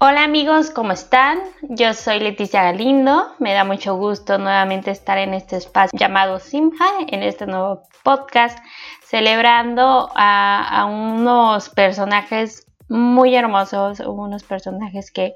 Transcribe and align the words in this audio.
Hola 0.00 0.22
amigos, 0.22 0.70
¿cómo 0.70 0.92
están? 0.92 1.40
Yo 1.62 1.92
soy 1.92 2.20
Leticia 2.20 2.62
Galindo. 2.62 3.34
Me 3.40 3.52
da 3.52 3.64
mucho 3.64 3.96
gusto 3.96 4.38
nuevamente 4.38 4.92
estar 4.92 5.18
en 5.18 5.34
este 5.34 5.56
espacio 5.56 5.98
llamado 5.98 6.38
Simha, 6.38 6.86
en 7.08 7.24
este 7.24 7.46
nuevo 7.46 7.82
podcast, 8.04 8.56
celebrando 9.02 10.08
a, 10.14 10.86
unos 10.88 11.68
personajes 11.70 12.64
muy 12.88 13.34
hermosos, 13.34 13.98
unos 13.98 14.44
personajes 14.44 15.10
que, 15.10 15.34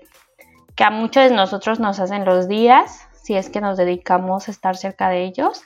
que 0.76 0.84
a 0.84 0.90
muchos 0.90 1.28
de 1.28 1.34
nosotros 1.34 1.80
nos 1.80 1.98
hacen 1.98 2.24
los 2.24 2.46
días, 2.46 3.08
si 3.20 3.34
es 3.34 3.50
que 3.50 3.60
nos 3.60 3.76
dedicamos 3.76 4.46
a 4.46 4.52
estar 4.52 4.76
cerca 4.76 5.08
de 5.08 5.24
ellos, 5.24 5.64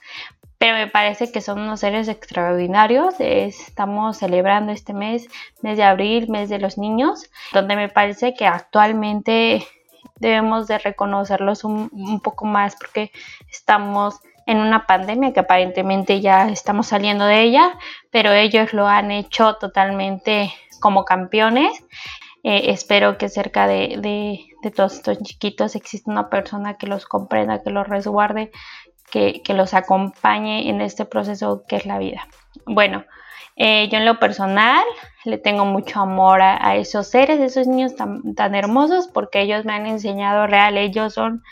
pero 0.58 0.76
me 0.76 0.86
parece 0.86 1.30
que 1.30 1.40
son 1.40 1.60
unos 1.60 1.80
seres 1.80 2.08
extraordinarios. 2.08 3.14
Estamos 3.18 4.18
celebrando 4.18 4.72
este 4.72 4.92
mes, 4.92 5.28
mes 5.62 5.76
de 5.76 5.84
abril, 5.84 6.28
mes 6.28 6.48
de 6.48 6.58
los 6.58 6.78
niños, 6.78 7.30
donde 7.52 7.76
me 7.76 7.88
parece 7.88 8.34
que 8.34 8.46
actualmente 8.46 9.66
debemos 10.18 10.66
de 10.66 10.78
reconocerlos 10.78 11.64
un, 11.64 12.20
poco 12.22 12.46
más 12.46 12.76
porque 12.76 13.12
estamos 13.50 14.20
en 14.46 14.58
una 14.58 14.86
pandemia 14.86 15.32
que 15.32 15.40
aparentemente 15.40 16.20
ya 16.20 16.48
estamos 16.48 16.86
saliendo 16.86 17.26
de 17.26 17.42
ella, 17.42 17.78
pero 18.10 18.32
ellos 18.32 18.72
lo 18.72 18.86
han 18.86 19.10
hecho 19.10 19.56
totalmente 19.56 20.52
como 20.80 21.04
campeones. 21.04 21.72
Eh, 22.44 22.70
espero 22.70 23.18
que 23.18 23.28
cerca 23.28 23.66
de, 23.66 23.98
de, 24.00 24.70
todos 24.70 24.94
estos 24.94 25.18
chiquitos 25.22 25.74
exista 25.74 26.10
una 26.10 26.30
persona 26.30 26.74
que 26.74 26.86
los 26.86 27.06
comprenda, 27.06 27.62
que 27.62 27.70
los 27.70 27.88
resguarde, 27.88 28.52
que, 29.10 29.42
los 29.54 29.74
acompañe 29.74 30.68
en 30.68 30.80
este 30.80 31.04
proceso 31.04 31.64
que 31.66 31.76
es 31.76 31.86
la 31.86 31.98
vida. 31.98 32.26
Bueno, 32.66 33.04
eh, 33.56 33.88
yo 33.88 33.98
en 33.98 34.04
lo 34.04 34.18
personal 34.18 34.84
le 35.24 35.38
tengo 35.38 35.64
mucho 35.64 36.00
amor 36.00 36.42
a, 36.42 36.76
esos 36.76 37.08
seres, 37.08 37.40
esos 37.40 37.66
niños 37.66 37.96
tan, 37.96 38.34
tan, 38.34 38.54
hermosos, 38.54 39.08
porque 39.08 39.40
ellos 39.40 39.64
me 39.64 39.72
han 39.72 39.86
enseñado 39.86 40.46
real, 40.46 40.76
ellos 40.76 41.14
son, 41.14 41.42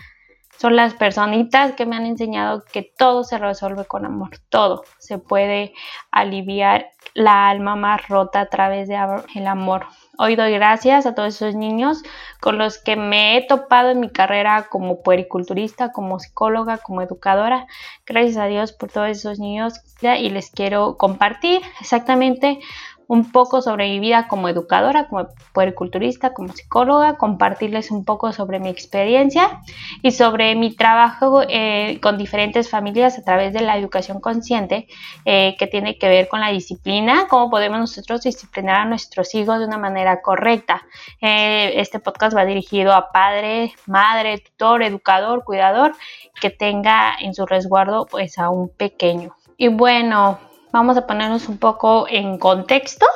son 0.59 0.77
las 0.77 0.95
personitas 0.95 1.73
que 1.73 1.87
me 1.87 1.97
han 1.97 2.07
enseñado 2.07 2.65
que 2.71 2.83
todo 2.83 3.25
se 3.25 3.39
resuelve 3.39 3.85
con 3.87 4.05
amor, 4.05 4.31
todo 4.51 4.85
se 4.99 5.19
puede 5.19 5.73
aliviar 6.11 6.87
la 7.15 7.49
alma 7.49 7.77
más 7.77 8.09
rota 8.09 8.41
a 8.41 8.49
través 8.49 8.89
del 8.89 9.47
amor. 9.47 9.87
Hoy 10.17 10.37
doy 10.37 10.53
gracias 10.53 11.07
a 11.07 11.15
todos 11.15 11.35
esos 11.35 11.57
niños 11.57 12.03
con 12.41 12.57
los 12.57 12.79
que 12.79 12.95
me 12.95 13.37
he 13.37 13.47
topado 13.47 13.91
en 13.91 14.01
mi 14.01 14.11
carrera 14.11 14.69
como 14.71 15.03
puericulturista, 15.03 15.91
como 15.91 16.21
psicóloga, 16.21 16.79
como 16.79 17.03
educadora. 17.03 17.67
Gracias 18.07 18.37
a 18.37 18.47
Dios 18.47 18.73
por 18.73 18.93
todos 18.93 19.09
esos 19.09 19.41
niños 19.41 19.81
y 20.03 20.31
les 20.31 20.51
quiero 20.51 20.97
compartir 20.97 21.63
exactamente 21.81 22.61
un 23.07 23.31
poco 23.31 23.63
sobre 23.63 23.89
mi 23.89 24.01
vida 24.01 24.29
como 24.29 24.49
educadora, 24.49 25.09
como 25.09 25.29
puericulturista, 25.53 26.33
como 26.33 26.53
psicóloga, 26.53 27.17
compartirles 27.17 27.91
un 27.91 28.05
poco 28.05 28.33
sobre 28.33 28.61
mi 28.61 28.69
experiencia 28.69 29.61
y 30.03 30.13
sobre 30.13 30.55
mi 30.55 30.75
trabajo 30.75 31.43
eh, 31.49 31.99
con 32.03 32.19
diferentes 32.19 32.71
familias 32.71 33.19
a 33.19 33.25
través 33.25 33.53
de 33.53 33.61
la 33.61 33.77
educación 33.77 34.21
consciente 34.21 34.87
eh, 35.25 35.57
que 35.59 35.67
tiene 35.67 35.99
que 35.99 36.09
ver 36.09 36.29
con 36.29 36.41
la 36.41 36.51
disciplina, 36.51 37.27
cómo 37.29 37.51
podemos 37.51 37.79
nosotros 37.79 38.23
disciplinar 38.23 38.77
a 38.77 38.85
nuestros 38.85 39.35
hijos 39.35 39.59
de 39.59 39.67
una 39.67 39.79
manera 39.79 40.23
correcta. 40.23 40.87
Eh, 41.21 41.75
este 41.77 41.99
podcast 41.99 42.37
va 42.37 42.45
dirigido 42.45 42.93
a 42.93 43.13
padre, 43.13 43.73
madre, 43.87 44.39
tutor, 44.39 44.83
educador, 44.83 45.45
cuidador 45.45 45.95
que 46.41 46.51
tenga 46.51 47.15
en 47.21 47.35
su 47.35 47.47
resguardo 47.47 48.07
pues 48.07 48.39
a 48.39 48.51
un 48.51 48.69
pequeño. 48.69 49.37
Y 49.57 49.69
bueno, 49.69 50.39
vamos 50.75 50.97
a 50.97 51.07
ponernos 51.07 51.49
un 51.49 51.59
poco 51.59 52.07
en 52.09 52.37
contexto 52.37 53.07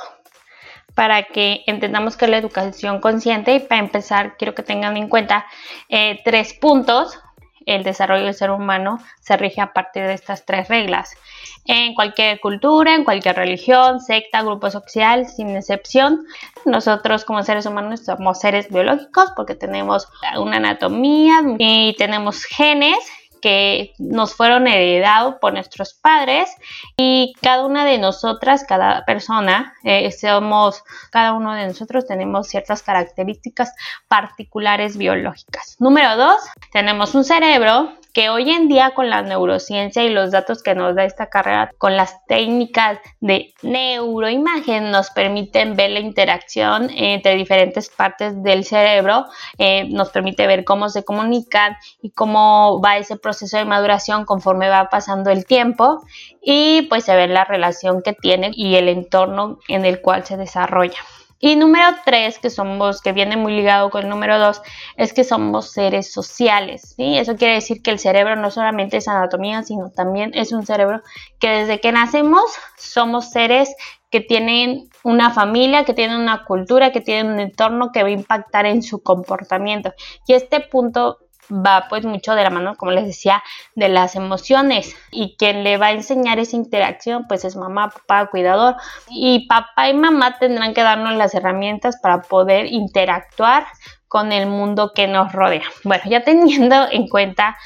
para 0.94 1.24
que 1.24 1.64
entendamos 1.66 2.16
que 2.16 2.28
la 2.28 2.38
educación 2.38 3.00
consciente 3.00 3.52
y 3.52 3.58
para 3.58 3.80
empezar 3.80 4.36
quiero 4.36 4.54
que 4.54 4.62
tengan 4.62 4.96
en 4.96 5.08
cuenta 5.08 5.44
eh, 5.88 6.20
tres 6.24 6.54
puntos. 6.54 7.18
El 7.66 7.82
desarrollo 7.82 8.24
del 8.24 8.34
ser 8.34 8.52
humano 8.52 8.98
se 9.20 9.36
rige 9.36 9.60
a 9.60 9.72
partir 9.72 10.04
de 10.04 10.14
estas 10.14 10.46
tres 10.46 10.68
reglas. 10.68 11.16
En 11.64 11.94
cualquier 11.94 12.40
cultura, 12.40 12.94
en 12.94 13.04
cualquier 13.04 13.34
religión, 13.34 14.00
secta, 14.00 14.42
grupo 14.42 14.70
social, 14.70 15.26
sin 15.26 15.54
excepción, 15.54 16.24
nosotros 16.64 17.24
como 17.24 17.42
seres 17.42 17.66
humanos 17.66 18.04
somos 18.06 18.38
seres 18.38 18.70
biológicos 18.70 19.32
porque 19.36 19.56
tenemos 19.56 20.08
una 20.38 20.56
anatomía 20.58 21.42
y 21.58 21.94
tenemos 21.98 22.44
genes 22.44 22.98
que 23.40 23.92
nos 23.98 24.34
fueron 24.34 24.66
heredados 24.66 25.36
por 25.40 25.52
nuestros 25.52 25.94
padres 25.94 26.50
y 26.96 27.34
cada 27.40 27.66
una 27.66 27.84
de 27.84 27.98
nosotras, 27.98 28.64
cada 28.66 29.04
persona, 29.04 29.74
eh, 29.84 30.10
somos, 30.12 30.82
cada 31.10 31.32
uno 31.32 31.54
de 31.54 31.66
nosotros 31.66 32.06
tenemos 32.06 32.48
ciertas 32.48 32.82
características 32.82 33.72
particulares 34.08 34.96
biológicas. 34.96 35.76
Número 35.78 36.16
dos, 36.16 36.40
tenemos 36.72 37.14
un 37.14 37.24
cerebro 37.24 37.92
que 38.18 38.30
hoy 38.30 38.50
en 38.50 38.66
día 38.66 38.94
con 38.96 39.10
la 39.10 39.22
neurociencia 39.22 40.02
y 40.02 40.08
los 40.08 40.32
datos 40.32 40.64
que 40.64 40.74
nos 40.74 40.96
da 40.96 41.04
esta 41.04 41.30
carrera 41.30 41.70
con 41.78 41.96
las 41.96 42.26
técnicas 42.26 42.98
de 43.20 43.54
neuroimagen 43.62 44.90
nos 44.90 45.10
permiten 45.10 45.76
ver 45.76 45.92
la 45.92 46.00
interacción 46.00 46.90
entre 46.90 47.36
diferentes 47.36 47.88
partes 47.88 48.42
del 48.42 48.64
cerebro, 48.64 49.26
eh, 49.56 49.84
nos 49.90 50.08
permite 50.10 50.48
ver 50.48 50.64
cómo 50.64 50.88
se 50.88 51.04
comunican 51.04 51.76
y 52.02 52.10
cómo 52.10 52.80
va 52.84 52.96
ese 52.96 53.16
proceso 53.16 53.56
de 53.56 53.64
maduración 53.64 54.24
conforme 54.24 54.68
va 54.68 54.88
pasando 54.88 55.30
el 55.30 55.46
tiempo 55.46 56.02
y 56.42 56.88
pues 56.90 57.04
se 57.04 57.14
ve 57.14 57.28
la 57.28 57.44
relación 57.44 58.02
que 58.02 58.14
tiene 58.14 58.50
y 58.52 58.74
el 58.74 58.88
entorno 58.88 59.60
en 59.68 59.84
el 59.84 60.00
cual 60.00 60.24
se 60.24 60.36
desarrolla. 60.36 60.98
Y 61.40 61.54
número 61.54 61.86
tres, 62.04 62.38
que 62.38 62.50
somos, 62.50 63.00
que 63.00 63.12
viene 63.12 63.36
muy 63.36 63.54
ligado 63.54 63.90
con 63.90 64.02
el 64.02 64.08
número 64.08 64.38
dos, 64.38 64.60
es 64.96 65.12
que 65.12 65.22
somos 65.22 65.70
seres 65.70 66.12
sociales. 66.12 66.94
¿sí? 66.96 67.16
Eso 67.16 67.36
quiere 67.36 67.54
decir 67.54 67.80
que 67.80 67.92
el 67.92 68.00
cerebro 68.00 68.34
no 68.34 68.50
solamente 68.50 68.96
es 68.96 69.06
anatomía, 69.06 69.62
sino 69.62 69.90
también 69.90 70.32
es 70.34 70.52
un 70.52 70.66
cerebro 70.66 71.02
que 71.38 71.48
desde 71.48 71.80
que 71.80 71.92
nacemos 71.92 72.42
somos 72.76 73.30
seres 73.30 73.74
que 74.10 74.20
tienen 74.20 74.88
una 75.04 75.30
familia, 75.30 75.84
que 75.84 75.94
tienen 75.94 76.18
una 76.18 76.44
cultura, 76.44 76.92
que 76.92 77.00
tienen 77.00 77.32
un 77.32 77.40
entorno 77.40 77.92
que 77.92 78.02
va 78.02 78.08
a 78.08 78.12
impactar 78.12 78.66
en 78.66 78.82
su 78.82 79.02
comportamiento. 79.02 79.92
Y 80.26 80.32
este 80.32 80.60
punto 80.60 81.18
va 81.50 81.86
pues 81.88 82.04
mucho 82.04 82.34
de 82.34 82.44
la 82.44 82.50
mano, 82.50 82.76
como 82.76 82.92
les 82.92 83.06
decía, 83.06 83.42
de 83.74 83.88
las 83.88 84.16
emociones 84.16 84.94
y 85.10 85.36
quien 85.36 85.64
le 85.64 85.76
va 85.76 85.86
a 85.86 85.92
enseñar 85.92 86.38
esa 86.38 86.56
interacción 86.56 87.26
pues 87.28 87.44
es 87.44 87.56
mamá, 87.56 87.90
papá, 87.90 88.26
cuidador 88.30 88.76
y 89.08 89.46
papá 89.46 89.88
y 89.88 89.94
mamá 89.94 90.38
tendrán 90.38 90.74
que 90.74 90.82
darnos 90.82 91.14
las 91.14 91.34
herramientas 91.34 91.98
para 92.02 92.22
poder 92.22 92.66
interactuar 92.66 93.66
con 94.08 94.32
el 94.32 94.46
mundo 94.46 94.92
que 94.94 95.06
nos 95.06 95.32
rodea. 95.32 95.64
Bueno, 95.84 96.04
ya 96.06 96.22
teniendo 96.24 96.86
en 96.90 97.08
cuenta 97.08 97.56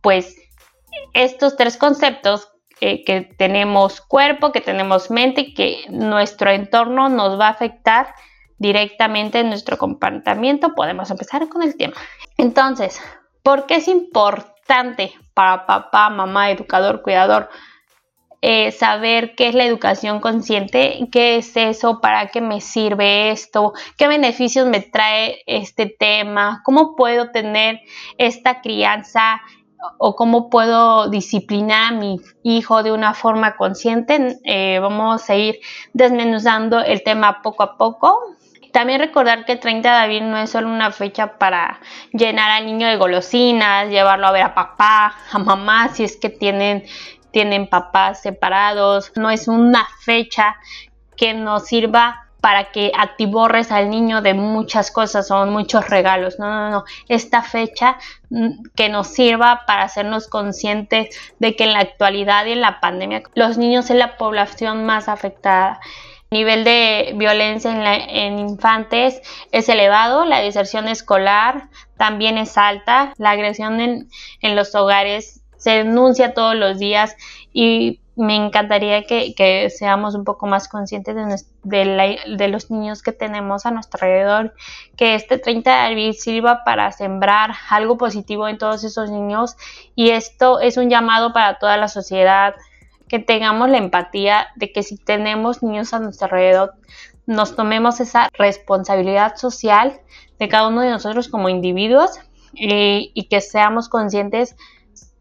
pues 0.00 0.36
estos 1.12 1.56
tres 1.56 1.76
conceptos 1.76 2.48
eh, 2.80 3.04
que 3.04 3.22
tenemos 3.22 4.02
cuerpo, 4.02 4.52
que 4.52 4.60
tenemos 4.60 5.10
mente 5.10 5.54
que 5.54 5.86
nuestro 5.88 6.50
entorno 6.50 7.08
nos 7.08 7.40
va 7.40 7.48
a 7.48 7.50
afectar 7.50 8.14
directamente 8.58 9.40
en 9.40 9.48
nuestro 9.48 9.78
comportamiento, 9.78 10.74
podemos 10.74 11.10
empezar 11.10 11.48
con 11.48 11.62
el 11.62 11.76
tema. 11.76 11.94
Entonces, 12.36 13.00
¿Por 13.46 13.66
qué 13.66 13.76
es 13.76 13.86
importante 13.86 15.14
para 15.32 15.66
papá, 15.66 16.10
mamá, 16.10 16.50
educador, 16.50 17.02
cuidador 17.02 17.48
eh, 18.42 18.72
saber 18.72 19.36
qué 19.36 19.50
es 19.50 19.54
la 19.54 19.64
educación 19.64 20.18
consciente? 20.18 21.08
¿Qué 21.12 21.36
es 21.36 21.56
eso? 21.56 22.00
¿Para 22.00 22.26
qué 22.26 22.40
me 22.40 22.60
sirve 22.60 23.30
esto? 23.30 23.72
¿Qué 23.96 24.08
beneficios 24.08 24.66
me 24.66 24.80
trae 24.80 25.44
este 25.46 25.86
tema? 25.86 26.60
¿Cómo 26.64 26.96
puedo 26.96 27.30
tener 27.30 27.82
esta 28.18 28.62
crianza? 28.62 29.40
o 29.98 30.16
cómo 30.16 30.48
puedo 30.50 31.10
disciplinar 31.10 31.92
a 31.92 31.96
mi 31.96 32.18
hijo 32.42 32.82
de 32.82 32.90
una 32.90 33.14
forma 33.14 33.56
consciente. 33.56 34.40
Eh, 34.42 34.78
vamos 34.80 35.28
a 35.30 35.36
ir 35.36 35.60
desmenuzando 35.92 36.80
el 36.80 37.04
tema 37.04 37.40
poco 37.42 37.62
a 37.62 37.76
poco. 37.76 38.36
También 38.76 39.00
recordar 39.00 39.46
que 39.46 39.52
el 39.52 39.60
30 39.60 39.90
de 39.90 39.96
abril 39.96 40.30
no 40.30 40.36
es 40.36 40.50
solo 40.50 40.68
una 40.68 40.92
fecha 40.92 41.38
para 41.38 41.80
llenar 42.12 42.50
al 42.50 42.66
niño 42.66 42.86
de 42.86 42.98
golosinas, 42.98 43.88
llevarlo 43.88 44.26
a 44.26 44.32
ver 44.32 44.42
a 44.42 44.54
papá, 44.54 45.14
a 45.32 45.38
mamá, 45.38 45.88
si 45.94 46.04
es 46.04 46.18
que 46.18 46.28
tienen, 46.28 46.84
tienen 47.30 47.68
papás 47.68 48.20
separados. 48.20 49.12
No 49.16 49.30
es 49.30 49.48
una 49.48 49.88
fecha 50.00 50.56
que 51.16 51.32
nos 51.32 51.64
sirva 51.68 52.26
para 52.42 52.70
que 52.70 52.92
activorres 52.94 53.72
al 53.72 53.88
niño 53.88 54.20
de 54.20 54.34
muchas 54.34 54.90
cosas 54.90 55.30
o 55.30 55.46
muchos 55.46 55.88
regalos. 55.88 56.38
No, 56.38 56.50
no, 56.50 56.68
no. 56.68 56.84
Esta 57.08 57.40
fecha 57.40 57.96
mm, 58.28 58.62
que 58.74 58.90
nos 58.90 59.06
sirva 59.06 59.62
para 59.66 59.84
hacernos 59.84 60.28
conscientes 60.28 61.18
de 61.38 61.56
que 61.56 61.64
en 61.64 61.72
la 61.72 61.80
actualidad 61.80 62.44
y 62.44 62.52
en 62.52 62.60
la 62.60 62.78
pandemia 62.80 63.22
los 63.34 63.56
niños 63.56 63.86
son 63.86 63.98
la 63.98 64.18
población 64.18 64.84
más 64.84 65.08
afectada 65.08 65.80
nivel 66.30 66.64
de 66.64 67.12
violencia 67.16 67.70
en, 67.70 68.38
infantes 68.38 69.20
es 69.52 69.68
elevado, 69.68 70.24
la 70.24 70.40
deserción 70.40 70.88
escolar 70.88 71.68
también 71.96 72.38
es 72.38 72.58
alta, 72.58 73.12
la 73.16 73.30
agresión 73.30 73.80
en, 73.80 74.08
los 74.42 74.74
hogares 74.74 75.42
se 75.56 75.70
denuncia 75.70 76.34
todos 76.34 76.54
los 76.54 76.78
días 76.78 77.16
y 77.52 78.00
me 78.16 78.34
encantaría 78.34 79.02
que, 79.04 79.68
seamos 79.70 80.14
un 80.14 80.24
poco 80.24 80.46
más 80.46 80.68
conscientes 80.68 81.14
de, 81.14 82.18
de, 82.26 82.48
los 82.48 82.70
niños 82.70 83.02
que 83.02 83.12
tenemos 83.12 83.66
a 83.66 83.70
nuestro 83.70 83.98
alrededor, 84.02 84.54
que 84.96 85.14
este 85.14 85.38
30 85.38 85.70
de 85.70 85.86
abril 85.86 86.14
sirva 86.14 86.64
para 86.64 86.90
sembrar 86.92 87.52
algo 87.68 87.98
positivo 87.98 88.48
en 88.48 88.56
todos 88.56 88.84
esos 88.84 89.10
niños 89.10 89.56
y 89.94 90.10
esto 90.10 90.60
es 90.60 90.78
un 90.78 90.88
llamado 90.88 91.34
para 91.34 91.58
toda 91.58 91.76
la 91.76 91.88
sociedad, 91.88 92.54
que 93.08 93.18
tengamos 93.18 93.68
la 93.70 93.78
empatía 93.78 94.48
de 94.56 94.72
que 94.72 94.82
si 94.82 94.96
tenemos 94.96 95.62
niños 95.62 95.94
a 95.94 96.00
nuestro 96.00 96.26
alrededor, 96.26 96.74
nos 97.26 97.56
tomemos 97.56 98.00
esa 98.00 98.30
responsabilidad 98.38 99.36
social 99.36 100.00
de 100.38 100.48
cada 100.48 100.68
uno 100.68 100.80
de 100.80 100.90
nosotros 100.90 101.28
como 101.28 101.48
individuos 101.48 102.10
eh, 102.54 103.10
y 103.14 103.24
que 103.24 103.40
seamos 103.40 103.88
conscientes 103.88 104.56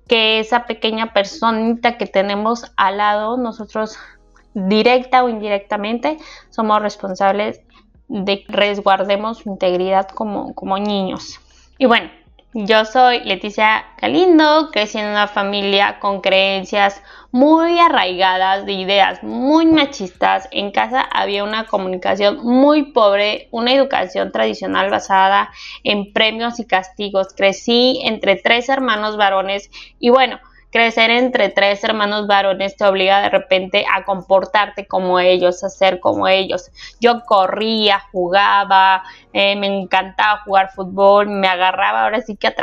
que 0.08 0.40
esa 0.40 0.66
pequeña 0.66 1.14
personita 1.14 1.98
que 1.98 2.06
tenemos 2.06 2.72
al 2.78 2.98
lado, 2.98 3.38
nosotros 3.38 3.98
directa 4.54 5.24
o 5.24 5.30
indirectamente, 5.30 6.18
somos 6.50 6.82
responsables 6.82 7.62
de 8.08 8.44
que 8.44 8.54
resguardemos 8.54 9.40
su 9.40 9.50
integridad 9.50 10.08
como, 10.10 10.54
como 10.54 10.78
niños. 10.78 11.40
Y 11.78 11.88
bueno, 11.88 12.10
yo 12.58 12.86
soy 12.86 13.20
Leticia 13.26 13.84
Galindo, 14.02 14.70
crecí 14.72 14.98
en 14.98 15.08
una 15.08 15.28
familia 15.28 16.00
con 16.00 16.22
creencias 16.22 17.04
muy 17.34 17.78
arraigadas 17.80 18.66
de 18.66 18.72
ideas 18.72 19.22
muy 19.24 19.66
machistas. 19.66 20.48
En 20.52 20.72
casa 20.72 21.02
había 21.02 21.44
una 21.44 21.66
comunicación 21.66 22.38
muy 22.38 22.94
pobre, 22.94 23.50
una 23.52 23.74
educación 23.74 24.32
tradicional 24.32 24.90
basada 24.90 25.52
en 25.84 26.14
premios 26.14 26.58
y 26.62 26.66
castigos. 26.66 27.34
Crecí 27.36 28.00
entre 28.06 28.38
tres 28.38 28.70
hermanos 28.70 29.18
varones 29.18 29.70
y 30.00 30.10
bueno, 30.10 30.40
crecer 30.76 31.10
entre 31.10 31.48
tres 31.48 31.82
hermanos 31.86 32.28
varones 32.28 32.76
te 32.76 32.84
obliga 32.84 33.22
de 33.22 33.30
repente 33.30 33.86
a 33.90 34.04
comportarte 34.04 34.86
como 34.86 35.22
ellos, 35.22 35.64
a 35.64 35.70
ser 35.70 36.02
como 36.02 36.28
ellos. 36.28 36.70
Yo 37.00 37.22
corría, 37.22 38.02
jugaba, 38.12 39.02
eh, 39.32 39.56
me 39.56 39.68
encantaba 39.68 40.42
jugar 40.44 40.72
fútbol, 40.76 41.30
me 41.30 41.48
agarraba 41.48 42.04
ahora 42.04 42.20
sí 42.20 42.36
que 42.36 42.48
a 42.48 42.54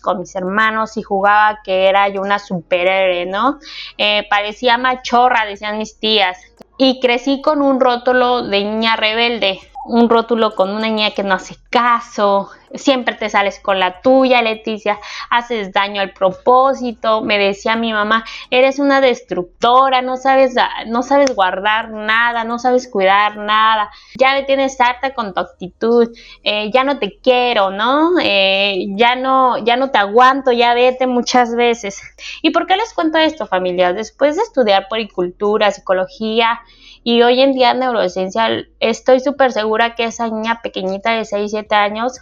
con 0.00 0.20
mis 0.20 0.34
hermanos 0.34 0.96
y 0.96 1.02
jugaba 1.02 1.58
que 1.62 1.90
era 1.90 2.08
yo 2.08 2.22
una 2.22 2.38
superhéroe, 2.38 3.26
¿no? 3.26 3.58
Eh, 3.98 4.26
parecía 4.30 4.78
machorra, 4.78 5.44
decían 5.44 5.76
mis 5.76 6.00
tías. 6.00 6.38
Y 6.78 7.00
crecí 7.00 7.42
con 7.42 7.60
un 7.60 7.80
rótulo 7.80 8.44
de 8.44 8.64
niña 8.64 8.96
rebelde 8.96 9.60
un 9.88 10.08
rótulo 10.08 10.54
con 10.54 10.70
una 10.70 10.88
niña 10.88 11.10
que 11.12 11.22
no 11.22 11.34
hace 11.34 11.56
caso, 11.70 12.50
siempre 12.74 13.14
te 13.14 13.30
sales 13.30 13.58
con 13.60 13.78
la 13.78 14.00
tuya, 14.00 14.42
Leticia, 14.42 14.98
haces 15.30 15.72
daño 15.72 16.00
al 16.00 16.12
propósito, 16.12 17.22
me 17.22 17.38
decía 17.38 17.76
mi 17.76 17.92
mamá, 17.92 18.24
eres 18.50 18.78
una 18.78 19.00
destructora, 19.00 20.02
no 20.02 20.16
sabes, 20.16 20.54
no 20.86 21.02
sabes 21.02 21.34
guardar 21.34 21.90
nada, 21.90 22.44
no 22.44 22.58
sabes 22.58 22.88
cuidar 22.88 23.36
nada, 23.38 23.90
ya 24.18 24.34
me 24.34 24.42
tienes 24.42 24.80
harta 24.80 25.14
con 25.14 25.32
tu 25.32 25.40
actitud, 25.40 26.08
eh, 26.42 26.70
ya 26.72 26.84
no 26.84 26.98
te 26.98 27.18
quiero, 27.20 27.70
¿no? 27.70 28.12
Eh, 28.22 28.86
ya 28.90 29.16
no, 29.16 29.58
ya 29.64 29.76
no 29.76 29.90
te 29.90 29.98
aguanto, 29.98 30.52
ya 30.52 30.74
vete 30.74 31.06
muchas 31.06 31.54
veces. 31.54 32.00
¿Y 32.42 32.50
por 32.50 32.66
qué 32.66 32.76
les 32.76 32.92
cuento 32.92 33.18
esto, 33.18 33.46
familia? 33.46 33.92
Después 33.92 34.36
de 34.36 34.42
estudiar 34.42 34.88
policultura, 34.88 35.70
psicología, 35.70 36.60
y 37.02 37.22
hoy 37.22 37.40
en 37.40 37.52
día 37.52 37.70
en 37.70 37.80
neurociencia 37.80 38.48
estoy 38.80 39.20
súper 39.20 39.52
segura 39.52 39.94
que 39.94 40.04
esa 40.04 40.28
niña 40.28 40.60
pequeñita 40.62 41.12
de 41.12 41.24
6, 41.24 41.50
7 41.50 41.74
años 41.74 42.20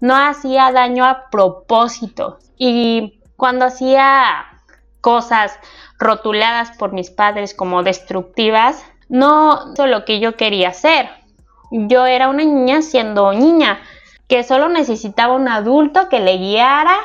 no 0.00 0.16
hacía 0.16 0.72
daño 0.72 1.04
a 1.04 1.30
propósito. 1.30 2.38
Y 2.56 3.20
cuando 3.36 3.66
hacía 3.66 4.46
cosas 5.00 5.58
rotuladas 5.98 6.76
por 6.76 6.92
mis 6.92 7.10
padres 7.10 7.54
como 7.54 7.82
destructivas, 7.82 8.84
no 9.08 9.72
hizo 9.72 9.86
lo 9.86 10.04
que 10.04 10.20
yo 10.20 10.36
quería 10.36 10.70
hacer. 10.70 11.10
Yo 11.70 12.06
era 12.06 12.28
una 12.28 12.44
niña 12.44 12.82
siendo 12.82 13.32
niña, 13.32 13.80
que 14.28 14.42
solo 14.42 14.68
necesitaba 14.68 15.34
un 15.34 15.48
adulto 15.48 16.08
que 16.08 16.20
le 16.20 16.38
guiara, 16.38 16.96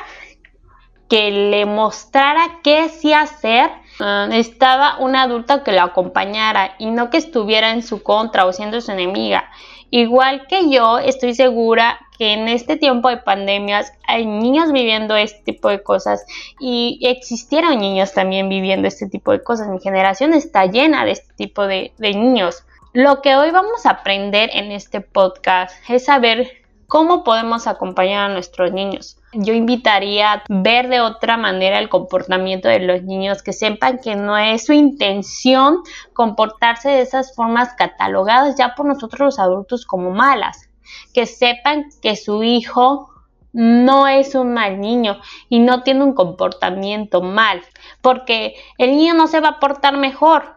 que 1.08 1.30
le 1.30 1.66
mostrara 1.66 2.60
qué 2.62 2.88
sí 2.88 3.12
hacer 3.12 3.70
Ah, 3.98 4.28
estaba 4.32 4.98
una 4.98 5.22
adulta 5.22 5.64
que 5.64 5.72
lo 5.72 5.82
acompañara 5.82 6.74
y 6.78 6.86
no 6.90 7.08
que 7.08 7.16
estuviera 7.16 7.70
en 7.70 7.82
su 7.82 8.02
contra 8.02 8.44
o 8.44 8.52
siendo 8.52 8.80
su 8.80 8.92
enemiga. 8.92 9.50
Igual 9.90 10.46
que 10.48 10.68
yo, 10.68 10.98
estoy 10.98 11.34
segura 11.34 12.00
que 12.18 12.32
en 12.32 12.48
este 12.48 12.76
tiempo 12.76 13.08
de 13.08 13.18
pandemias 13.18 13.92
hay 14.06 14.26
niños 14.26 14.72
viviendo 14.72 15.16
este 15.16 15.42
tipo 15.44 15.68
de 15.68 15.82
cosas 15.82 16.24
y 16.58 16.98
existieron 17.02 17.78
niños 17.78 18.12
también 18.12 18.48
viviendo 18.48 18.88
este 18.88 19.08
tipo 19.08 19.32
de 19.32 19.42
cosas. 19.42 19.68
Mi 19.68 19.80
generación 19.80 20.34
está 20.34 20.66
llena 20.66 21.04
de 21.04 21.12
este 21.12 21.32
tipo 21.34 21.66
de, 21.66 21.92
de 21.98 22.14
niños. 22.14 22.64
Lo 22.92 23.22
que 23.22 23.36
hoy 23.36 23.50
vamos 23.50 23.86
a 23.86 23.90
aprender 23.90 24.50
en 24.52 24.72
este 24.72 25.00
podcast 25.00 25.74
es 25.88 26.06
saber 26.06 26.50
cómo 26.88 27.24
podemos 27.24 27.66
acompañar 27.66 28.30
a 28.30 28.32
nuestros 28.32 28.72
niños 28.72 29.18
yo 29.38 29.54
invitaría 29.54 30.32
a 30.32 30.42
ver 30.48 30.88
de 30.88 31.00
otra 31.00 31.36
manera 31.36 31.78
el 31.78 31.88
comportamiento 31.88 32.68
de 32.68 32.80
los 32.80 33.02
niños, 33.02 33.42
que 33.42 33.52
sepan 33.52 33.98
que 33.98 34.16
no 34.16 34.36
es 34.36 34.66
su 34.66 34.72
intención 34.72 35.78
comportarse 36.12 36.88
de 36.88 37.02
esas 37.02 37.34
formas 37.34 37.74
catalogadas 37.74 38.56
ya 38.56 38.74
por 38.74 38.86
nosotros 38.86 39.20
los 39.20 39.38
adultos 39.38 39.86
como 39.86 40.10
malas, 40.10 40.68
que 41.12 41.26
sepan 41.26 41.86
que 42.02 42.16
su 42.16 42.42
hijo 42.42 43.10
no 43.52 44.06
es 44.06 44.34
un 44.34 44.52
mal 44.52 44.80
niño 44.80 45.18
y 45.48 45.60
no 45.60 45.82
tiene 45.82 46.04
un 46.04 46.12
comportamiento 46.12 47.22
mal, 47.22 47.62
porque 48.02 48.54
el 48.76 48.90
niño 48.90 49.14
no 49.14 49.28
se 49.28 49.40
va 49.40 49.48
a 49.48 49.60
portar 49.60 49.96
mejor, 49.96 50.56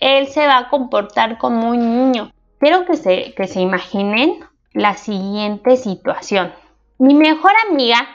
él 0.00 0.26
se 0.26 0.46
va 0.46 0.58
a 0.58 0.68
comportar 0.68 1.38
como 1.38 1.70
un 1.70 1.78
niño. 1.78 2.32
Quiero 2.58 2.86
que 2.86 2.96
se, 2.96 3.34
que 3.34 3.46
se 3.46 3.60
imaginen 3.60 4.44
la 4.72 4.94
siguiente 4.94 5.76
situación. 5.76 6.52
Mi 6.98 7.14
mejor 7.14 7.52
amiga 7.68 8.06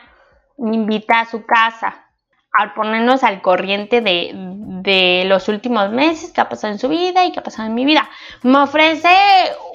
me 0.57 0.75
invita 0.75 1.19
a 1.19 1.25
su 1.25 1.45
casa 1.45 2.05
al 2.57 2.73
ponernos 2.73 3.23
al 3.23 3.41
corriente 3.41 4.01
de, 4.01 5.23
los 5.25 5.47
últimos 5.49 5.91
meses, 5.91 6.31
qué 6.31 6.41
ha 6.41 6.49
pasado 6.49 6.73
en 6.73 6.79
su 6.79 6.87
vida 6.87 7.23
y 7.23 7.31
qué 7.31 7.39
ha 7.39 7.43
pasado 7.43 7.67
en 7.67 7.75
mi 7.75 7.85
vida. 7.85 8.09
Me 8.41 8.57
ofrece 8.59 9.09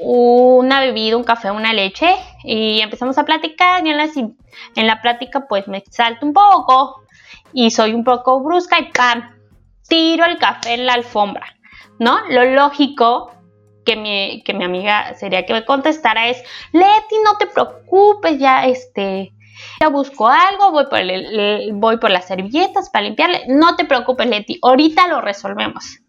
una 0.00 0.80
bebida, 0.80 1.16
un 1.16 1.24
café, 1.24 1.50
una 1.50 1.72
leche 1.72 2.08
y 2.42 2.80
empezamos 2.80 3.16
a 3.18 3.24
platicar 3.24 3.86
y 3.86 3.90
en 3.90 3.96
la, 3.96 4.08
en 4.14 4.86
la 4.86 5.00
plática 5.00 5.46
pues 5.48 5.68
me 5.68 5.84
salto 5.90 6.26
un 6.26 6.32
poco 6.32 7.02
y 7.52 7.70
soy 7.70 7.94
un 7.94 8.02
poco 8.02 8.40
brusca 8.40 8.80
y 8.80 8.90
¡pam! 8.90 9.36
Tiro 9.86 10.24
el 10.24 10.38
café 10.38 10.74
en 10.74 10.86
la 10.86 10.94
alfombra, 10.94 11.46
¿no? 11.98 12.20
Lo 12.30 12.44
lógico 12.44 13.33
que 13.84 13.96
mi, 13.96 14.42
que 14.42 14.54
mi 14.54 14.64
amiga 14.64 15.14
sería 15.14 15.46
que 15.46 15.52
me 15.52 15.64
contestara 15.64 16.28
es, 16.28 16.42
Leti, 16.72 17.16
no 17.24 17.36
te 17.38 17.46
preocupes, 17.46 18.38
ya 18.38 18.66
este, 18.66 19.32
ya 19.80 19.88
busco 19.88 20.28
algo, 20.28 20.72
voy 20.72 20.86
por, 20.86 21.00
voy 21.74 21.96
por 21.98 22.10
las 22.10 22.26
servilletas 22.26 22.90
para 22.90 23.04
limpiarle, 23.04 23.44
no 23.48 23.76
te 23.76 23.84
preocupes, 23.84 24.26
Leti, 24.26 24.58
ahorita 24.62 25.08
lo 25.08 25.20
resolvemos. 25.20 26.00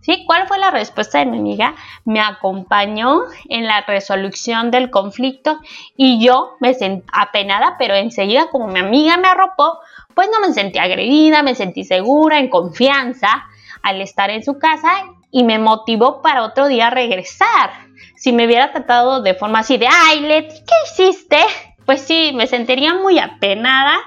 ¿Sí? 0.00 0.24
¿Cuál 0.26 0.48
fue 0.48 0.58
la 0.58 0.72
respuesta 0.72 1.20
de 1.20 1.26
mi 1.26 1.38
amiga? 1.38 1.76
Me 2.04 2.18
acompañó 2.18 3.20
en 3.48 3.68
la 3.68 3.82
resolución 3.82 4.72
del 4.72 4.90
conflicto 4.90 5.60
y 5.96 6.20
yo 6.20 6.56
me 6.58 6.74
sentí 6.74 7.06
apenada, 7.12 7.76
pero 7.78 7.94
enseguida 7.94 8.48
como 8.50 8.66
mi 8.66 8.80
amiga 8.80 9.16
me 9.16 9.28
arropó, 9.28 9.78
pues 10.12 10.28
no 10.32 10.44
me 10.44 10.52
sentí 10.52 10.80
agredida, 10.80 11.44
me 11.44 11.54
sentí 11.54 11.84
segura, 11.84 12.40
en 12.40 12.48
confianza 12.48 13.44
al 13.82 14.00
estar 14.00 14.30
en 14.30 14.42
su 14.42 14.58
casa 14.58 14.90
y 15.32 15.42
me 15.42 15.58
motivó 15.58 16.22
para 16.22 16.44
otro 16.44 16.68
día 16.68 16.90
regresar. 16.90 17.70
Si 18.14 18.32
me 18.32 18.46
hubiera 18.46 18.70
tratado 18.70 19.22
de 19.22 19.34
forma 19.34 19.60
así 19.60 19.78
de, 19.78 19.88
ay, 19.88 20.20
Leti, 20.20 20.54
¿qué 20.54 20.74
hiciste? 20.84 21.38
Pues 21.84 22.02
sí, 22.02 22.32
me 22.34 22.46
sentiría 22.46 22.94
muy 22.94 23.18
apenada 23.18 23.98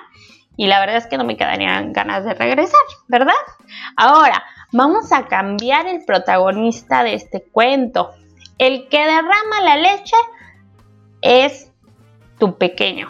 y 0.55 0.67
la 0.67 0.79
verdad 0.79 0.97
es 0.97 1.07
que 1.07 1.17
no 1.17 1.25
me 1.25 1.35
quedarían 1.35 1.91
ganas 1.91 2.23
de 2.23 2.33
regresar, 2.33 2.79
¿verdad? 3.07 3.33
Ahora, 3.97 4.43
vamos 4.71 5.11
a 5.11 5.25
cambiar 5.27 5.87
el 5.87 6.05
protagonista 6.05 7.03
de 7.03 7.15
este 7.15 7.43
cuento. 7.43 8.11
El 8.57 8.87
que 8.87 8.99
derrama 8.99 9.61
la 9.63 9.77
leche 9.77 10.15
es 11.21 11.71
tu 12.39 12.57
pequeño. 12.57 13.09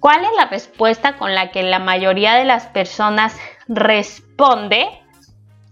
¿Cuál 0.00 0.22
es 0.22 0.30
la 0.36 0.46
respuesta 0.46 1.18
con 1.18 1.34
la 1.34 1.50
que 1.50 1.64
la 1.64 1.80
mayoría 1.80 2.34
de 2.34 2.44
las 2.44 2.66
personas 2.66 3.36
responde 3.66 4.88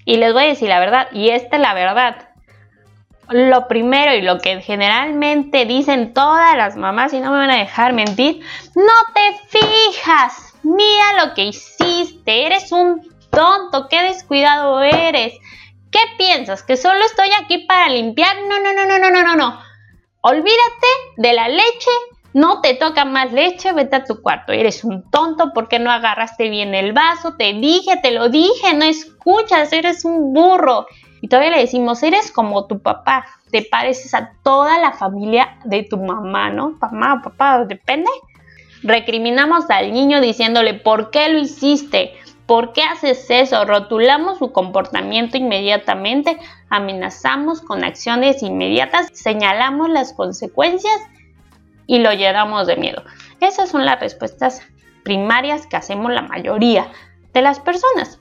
y 0.07 0.17
les 0.17 0.33
voy 0.33 0.45
a 0.45 0.49
decir 0.49 0.71
la 0.71 0.81
verdad, 0.81 1.09
y 1.13 1.29
esta 1.29 1.57
es 1.57 1.63
la 1.63 1.75
verdad. 1.75 2.31
Lo 3.29 3.67
primero 3.67 4.15
y 4.15 4.23
lo 4.23 4.39
que 4.39 4.63
generalmente 4.63 5.67
dicen 5.67 6.15
todas 6.15 6.57
las 6.57 6.77
mamás, 6.77 7.13
y 7.13 7.19
no 7.19 7.33
me 7.33 7.39
van 7.39 7.51
a 7.51 7.59
dejar 7.59 7.93
mentir, 7.93 8.41
no 8.75 8.93
te 9.13 9.59
fijas, 9.59 10.55
mira 10.63 11.25
lo 11.27 11.35
que 11.35 11.43
hiciste, 11.43 12.47
eres 12.47 12.71
un 12.71 13.03
tonto, 13.31 13.89
qué 13.89 14.03
descuidado 14.03 14.81
eres. 14.81 15.35
¿Qué 15.91 16.01
piensas? 16.19 16.63
¿Que 16.63 16.77
solo 16.77 17.05
estoy 17.05 17.29
aquí 17.43 17.59
para 17.67 17.89
limpiar? 17.89 18.37
No, 18.49 18.61
no, 18.61 18.73
no, 18.73 18.87
no, 18.87 18.99
no, 18.99 19.11
no, 19.11 19.23
no, 19.23 19.35
no. 19.35 19.61
Olvídate 20.21 20.87
de 21.17 21.33
la 21.33 21.49
leche, 21.49 21.91
no 22.37 22.61
te 22.61 22.75
toca 22.75 23.07
más 23.07 23.33
leche, 23.33 23.73
vete 23.73 23.97
a 23.97 24.05
tu 24.05 24.21
cuarto. 24.21 24.52
Eres 24.52 24.85
un 24.85 25.11
tonto 25.11 25.52
porque 25.55 25.78
no 25.78 25.90
agarraste 25.90 26.50
bien 26.50 26.75
el 26.75 26.93
vaso. 26.93 27.33
Te 27.38 27.55
dije, 27.55 27.93
te 28.02 28.11
lo 28.11 28.28
dije, 28.28 28.75
no 28.75 28.85
escuchas, 28.85 29.73
eres 29.73 30.05
un 30.05 30.35
burro. 30.35 30.87
Y 31.23 31.28
todavía 31.28 31.52
le 31.52 31.61
decimos, 31.61 32.02
eres 32.02 32.31
como 32.31 32.66
tu 32.66 32.81
papá, 32.81 33.25
te 33.50 33.62
pareces 33.62 34.12
a 34.12 34.33
toda 34.43 34.78
la 34.78 34.93
familia 34.93 35.57
de 35.64 35.85
tu 35.85 35.97
mamá, 35.97 36.50
¿no? 36.50 36.76
Mamá, 36.78 37.23
papá, 37.25 37.64
depende. 37.64 38.11
Recriminamos 38.83 39.71
al 39.71 39.95
niño 39.95 40.21
diciéndole, 40.21 40.75
¿por 40.75 41.11
qué 41.11 41.31
lo 41.31 41.38
hiciste? 41.38 42.12
¿Por 42.45 42.75
qué 42.75 42.83
haces 42.83 43.31
eso? 43.31 43.64
Rotulamos 43.64 44.40
su 44.40 44.52
comportamiento 44.52 45.38
inmediatamente, 45.38 46.37
amenazamos 46.69 47.62
con 47.62 47.83
acciones 47.83 48.43
inmediatas, 48.43 49.09
señalamos 49.14 49.88
las 49.88 50.12
consecuencias 50.12 51.00
y 51.87 51.99
lo 51.99 52.12
llenamos 52.12 52.66
de 52.66 52.76
miedo. 52.76 53.02
Esas 53.40 53.71
son 53.71 53.85
las 53.85 54.00
respuestas 54.00 54.62
primarias 55.05 55.66
que 55.66 55.76
hacemos 55.76 56.12
la 56.12 56.23
mayoría 56.23 56.88
de 57.33 57.43
las 57.43 57.61
personas. 57.61 58.19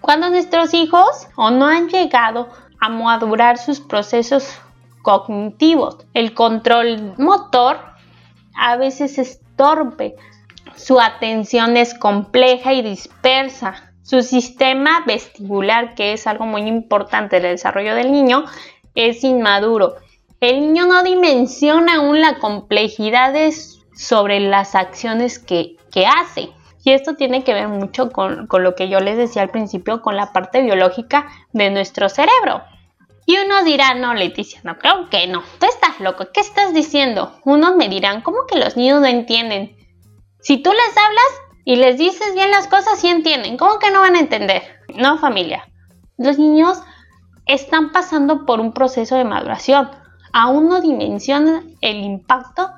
Cuando 0.00 0.30
nuestros 0.30 0.72
hijos 0.74 1.28
o 1.36 1.50
no 1.50 1.66
han 1.66 1.88
llegado 1.88 2.48
a 2.80 2.88
madurar 2.88 3.58
sus 3.58 3.80
procesos 3.80 4.58
cognitivos, 5.02 5.98
el 6.14 6.34
control 6.34 7.14
motor 7.18 7.78
a 8.56 8.76
veces 8.76 9.18
es 9.18 9.40
torpe, 9.56 10.16
su 10.76 11.00
atención 11.00 11.76
es 11.76 11.94
compleja 11.94 12.72
y 12.72 12.82
dispersa, 12.82 13.92
su 14.02 14.22
sistema 14.22 15.02
vestibular, 15.04 15.94
que 15.94 16.12
es 16.12 16.26
algo 16.26 16.46
muy 16.46 16.62
importante 16.62 17.40
del 17.40 17.52
desarrollo 17.52 17.94
del 17.94 18.12
niño, 18.12 18.44
es 18.94 19.24
inmaduro. 19.24 19.96
El 20.40 20.60
niño 20.60 20.86
no 20.86 21.02
dimensiona 21.02 21.96
aún 21.96 22.20
la 22.20 22.38
complejidad 22.38 23.34
sobre 23.94 24.40
las 24.40 24.74
acciones 24.74 25.38
que, 25.38 25.76
que 25.90 26.06
hace. 26.06 26.50
Y 26.84 26.92
esto 26.92 27.16
tiene 27.16 27.42
que 27.42 27.52
ver 27.52 27.66
mucho 27.66 28.10
con, 28.12 28.46
lo 28.48 28.74
que 28.76 28.88
yo 28.88 29.00
les 29.00 29.16
decía 29.16 29.42
al 29.42 29.50
principio, 29.50 30.02
con 30.02 30.14
la 30.14 30.32
parte 30.32 30.62
biológica 30.62 31.26
de 31.52 31.70
nuestro 31.70 32.08
cerebro. 32.08 32.62
Y 33.26 33.36
uno 33.38 33.64
dirá, 33.64 33.94
no, 33.94 34.14
Leticia, 34.14 34.60
no, 34.62 34.78
creo 34.78 35.10
que 35.10 35.26
no. 35.26 35.42
Tú 35.58 35.66
estás 35.66 35.98
loco, 35.98 36.26
¿qué 36.32 36.40
estás 36.40 36.72
diciendo? 36.72 37.40
Unos 37.44 37.74
me 37.74 37.88
dirán, 37.88 38.20
¿cómo 38.20 38.46
que 38.46 38.60
los 38.60 38.76
niños 38.76 39.00
no 39.00 39.06
entienden? 39.08 39.76
Si 40.40 40.58
tú 40.58 40.70
les 40.70 40.96
hablas 40.96 41.24
y 41.64 41.74
les 41.74 41.98
dices 41.98 42.34
bien 42.34 42.52
las 42.52 42.68
cosas, 42.68 43.00
sí 43.00 43.08
entienden. 43.08 43.56
¿Cómo 43.56 43.80
que 43.80 43.90
no 43.90 44.00
van 44.00 44.14
a 44.14 44.20
entender? 44.20 44.62
No, 44.94 45.18
familia. 45.18 45.66
Los 46.18 46.38
niños 46.38 46.80
están 47.46 47.90
pasando 47.90 48.46
por 48.46 48.60
un 48.60 48.72
proceso 48.72 49.16
de 49.16 49.24
maduración. 49.24 49.90
Aún 50.38 50.68
no 50.68 50.82
dimensionan 50.82 51.78
el 51.80 51.96
impacto 51.96 52.70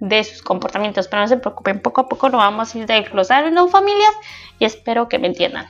de 0.00 0.24
sus 0.24 0.42
comportamientos. 0.42 1.06
Pero 1.06 1.22
no 1.22 1.28
se 1.28 1.36
preocupen, 1.36 1.80
poco 1.80 2.00
a 2.00 2.08
poco 2.08 2.28
nos 2.28 2.38
vamos 2.38 2.74
a 2.74 2.78
ir 2.78 2.86
desglosando 2.86 3.68
familias 3.68 4.12
y 4.58 4.64
espero 4.64 5.08
que 5.08 5.20
me 5.20 5.28
entiendan. 5.28 5.68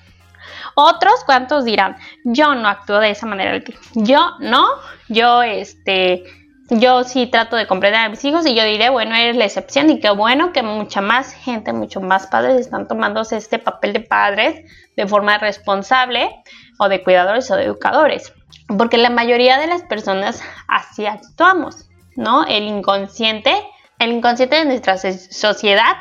Otros 0.74 1.24
cuantos 1.26 1.66
dirán, 1.66 1.98
yo 2.24 2.54
no 2.54 2.68
actúo 2.68 3.00
de 3.00 3.10
esa 3.10 3.26
manera. 3.26 3.62
Yo 3.92 4.30
no, 4.40 4.66
yo 5.10 5.42
este, 5.42 6.24
yo 6.70 7.04
sí 7.04 7.26
trato 7.26 7.56
de 7.56 7.66
comprender 7.66 8.00
a 8.00 8.08
mis 8.08 8.24
hijos 8.24 8.46
y 8.46 8.54
yo 8.54 8.64
diré, 8.64 8.88
bueno, 8.88 9.14
eres 9.14 9.36
la 9.36 9.44
excepción 9.44 9.90
y 9.90 10.00
qué 10.00 10.08
bueno 10.08 10.54
que 10.54 10.62
mucha 10.62 11.02
más 11.02 11.34
gente, 11.34 11.74
mucho 11.74 12.00
más 12.00 12.28
padres 12.28 12.58
están 12.58 12.88
tomándose 12.88 13.36
este 13.36 13.58
papel 13.58 13.92
de 13.92 14.00
padres 14.00 14.64
de 14.96 15.06
forma 15.06 15.36
responsable 15.36 16.30
o 16.78 16.88
de 16.88 17.02
cuidadores 17.02 17.50
o 17.50 17.56
de 17.56 17.64
educadores. 17.64 18.32
Porque 18.78 18.98
la 18.98 19.10
mayoría 19.10 19.58
de 19.58 19.66
las 19.66 19.82
personas 19.82 20.42
así 20.68 21.06
actuamos, 21.06 21.88
¿no? 22.16 22.44
El 22.44 22.64
inconsciente 22.64 23.52
el 23.98 24.12
inconsciente 24.12 24.56
de 24.56 24.64
nuestra 24.64 24.96
sociedad, 24.98 25.96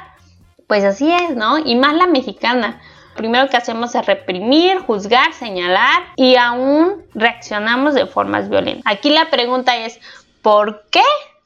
pues 0.68 0.84
así 0.84 1.12
es, 1.12 1.36
¿no? 1.36 1.58
Y 1.60 1.76
más 1.76 1.94
la 1.96 2.08
mexicana. 2.08 2.82
Primero 3.16 3.50
que 3.50 3.58
hacemos 3.58 3.96
es 3.96 4.06
reprimir, 4.06 4.80
juzgar, 4.80 5.32
señalar 5.34 6.04
y 6.18 6.36
aún 6.36 7.06
reaccionamos 7.14 7.94
de 7.94 8.06
formas 8.06 8.50
violentas. 8.50 8.84
Aquí 8.86 9.10
la 9.10 9.30
pregunta 9.30 9.78
es, 9.78 10.00
¿por 10.42 10.84
qué 10.92 11.04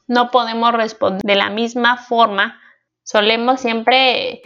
no 0.08 0.32
podemos 0.32 0.72
responder 0.72 1.22
de 1.22 1.36
la 1.36 1.50
misma 1.50 1.96
forma? 1.96 2.60
Solemos 3.04 3.60
siempre 3.60 4.42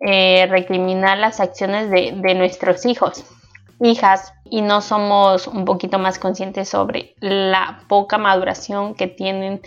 eh, 0.00 0.46
recriminar 0.48 1.18
las 1.18 1.40
acciones 1.40 1.90
de, 1.90 2.12
de 2.14 2.34
nuestros 2.34 2.86
hijos, 2.86 3.24
hijas, 3.80 4.32
y 4.44 4.62
no 4.62 4.80
somos 4.80 5.46
un 5.46 5.64
poquito 5.64 5.98
más 5.98 6.18
conscientes 6.18 6.68
sobre 6.68 7.14
la 7.20 7.82
poca 7.88 8.18
maduración 8.18 8.94
que 8.94 9.06
tienen 9.06 9.60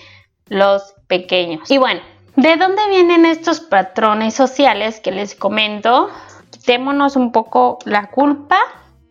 los 0.48 0.96
pequeños. 1.08 1.70
Y 1.72 1.78
bueno, 1.78 2.02
¿de 2.36 2.56
dónde 2.56 2.82
vienen 2.90 3.26
estos 3.26 3.60
patrones 3.60 4.34
sociales 4.34 5.00
que 5.00 5.12
les 5.12 5.36
comento? 5.36 6.10
Quitémonos 6.52 7.16
un 7.16 7.32
poco 7.32 7.80
la 7.86 8.10
culpa 8.10 8.58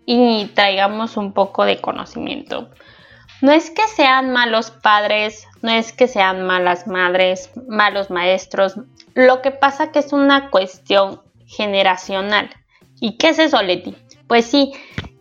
y 0.05 0.47
traigamos 0.55 1.17
un 1.17 1.33
poco 1.33 1.65
de 1.65 1.81
conocimiento. 1.81 2.69
No 3.43 3.53
es 3.53 3.71
que 3.71 3.87
sean 3.89 4.33
malos 4.33 4.71
padres, 4.71 5.47
no 5.63 5.71
es 5.71 5.93
que 5.93 6.09
sean 6.09 6.43
malas 6.47 6.87
madres, 6.87 7.51
malos 7.69 8.11
maestros. 8.11 8.75
Lo 9.15 9.41
que 9.41 9.51
pasa 9.51 9.93
que 9.93 10.01
es 10.01 10.13
una 10.13 10.51
cuestión 10.51 11.23
generacional. 11.47 12.51
¿Y 13.01 13.17
qué 13.17 13.31
es 13.31 13.39
eso, 13.39 13.63
Leti? 13.63 13.97
Pues 14.31 14.47
sí, 14.47 14.73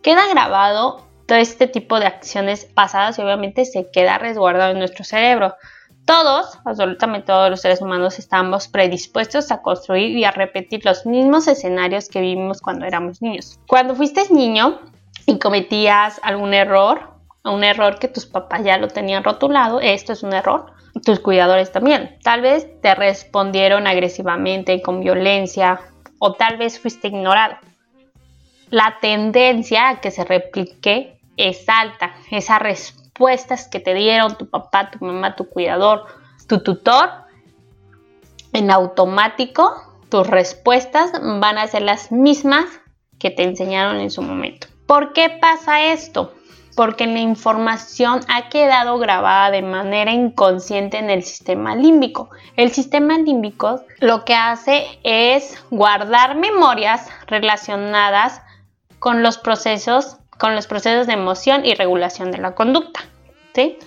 queda 0.04 0.28
grabado 0.28 1.04
todo 1.26 1.38
este 1.38 1.66
tipo 1.66 1.98
de 1.98 2.06
acciones 2.06 2.64
pasadas 2.64 3.18
y 3.18 3.22
obviamente 3.22 3.64
se 3.64 3.90
queda 3.90 4.18
resguardado 4.18 4.70
en 4.70 4.78
nuestro 4.78 5.02
cerebro. 5.02 5.56
Todos, 6.04 6.60
absolutamente 6.64 7.26
todos 7.26 7.50
los 7.50 7.60
seres 7.60 7.82
humanos, 7.82 8.20
estamos 8.20 8.68
predispuestos 8.68 9.50
a 9.50 9.62
construir 9.62 10.16
y 10.16 10.22
a 10.22 10.30
repetir 10.30 10.84
los 10.84 11.06
mismos 11.06 11.48
escenarios 11.48 12.08
que 12.08 12.20
vivimos 12.20 12.60
cuando 12.60 12.86
éramos 12.86 13.20
niños. 13.20 13.58
Cuando 13.66 13.96
fuiste 13.96 14.32
niño 14.32 14.78
y 15.26 15.40
cometías 15.40 16.20
algún 16.22 16.54
error, 16.54 17.10
un 17.42 17.64
error 17.64 17.98
que 17.98 18.06
tus 18.06 18.26
papás 18.26 18.62
ya 18.62 18.78
lo 18.78 18.86
tenían 18.86 19.24
rotulado, 19.24 19.80
esto 19.80 20.12
es 20.12 20.22
un 20.22 20.34
error, 20.34 20.66
tus 21.04 21.18
cuidadores 21.18 21.72
también. 21.72 22.16
Tal 22.22 22.42
vez 22.42 22.80
te 22.80 22.94
respondieron 22.94 23.88
agresivamente, 23.88 24.80
con 24.82 25.00
violencia, 25.00 25.80
o 26.20 26.34
tal 26.34 26.58
vez 26.58 26.78
fuiste 26.78 27.08
ignorado. 27.08 27.56
La 28.70 28.98
tendencia 29.00 29.88
a 29.88 30.00
que 30.00 30.10
se 30.10 30.24
replique 30.24 31.20
es 31.36 31.68
alta, 31.68 32.14
esa 32.30 32.58
respuesta 32.58 33.00
respuestas 33.20 33.68
que 33.68 33.80
te 33.80 33.92
dieron 33.92 34.38
tu 34.38 34.48
papá, 34.48 34.90
tu 34.90 35.04
mamá, 35.04 35.36
tu 35.36 35.46
cuidador, 35.46 36.06
tu 36.48 36.62
tutor, 36.62 37.10
en 38.54 38.70
automático 38.70 39.74
tus 40.08 40.26
respuestas 40.26 41.12
van 41.12 41.58
a 41.58 41.66
ser 41.66 41.82
las 41.82 42.10
mismas 42.10 42.64
que 43.18 43.30
te 43.30 43.44
enseñaron 43.44 44.00
en 44.00 44.10
su 44.10 44.22
momento. 44.22 44.68
¿Por 44.86 45.12
qué 45.12 45.28
pasa 45.28 45.84
esto? 45.84 46.32
Porque 46.74 47.06
la 47.06 47.18
información 47.18 48.20
ha 48.28 48.48
quedado 48.48 48.98
grabada 48.98 49.50
de 49.50 49.62
manera 49.62 50.12
inconsciente 50.12 50.96
en 50.96 51.10
el 51.10 51.22
sistema 51.22 51.76
límbico. 51.76 52.30
El 52.56 52.72
sistema 52.72 53.18
límbico 53.18 53.82
lo 54.00 54.24
que 54.24 54.34
hace 54.34 54.86
es 55.04 55.62
guardar 55.70 56.36
memorias 56.36 57.06
relacionadas 57.26 58.40
con 59.00 59.24
los 59.24 59.38
procesos 59.38 60.20
con 60.40 60.54
los 60.54 60.66
procesos 60.66 61.06
de 61.06 61.12
emoción 61.12 61.66
y 61.66 61.74
regulación 61.74 62.32
de 62.32 62.38
la 62.38 62.54
conducta. 62.54 63.00
¿sí? 63.54 63.78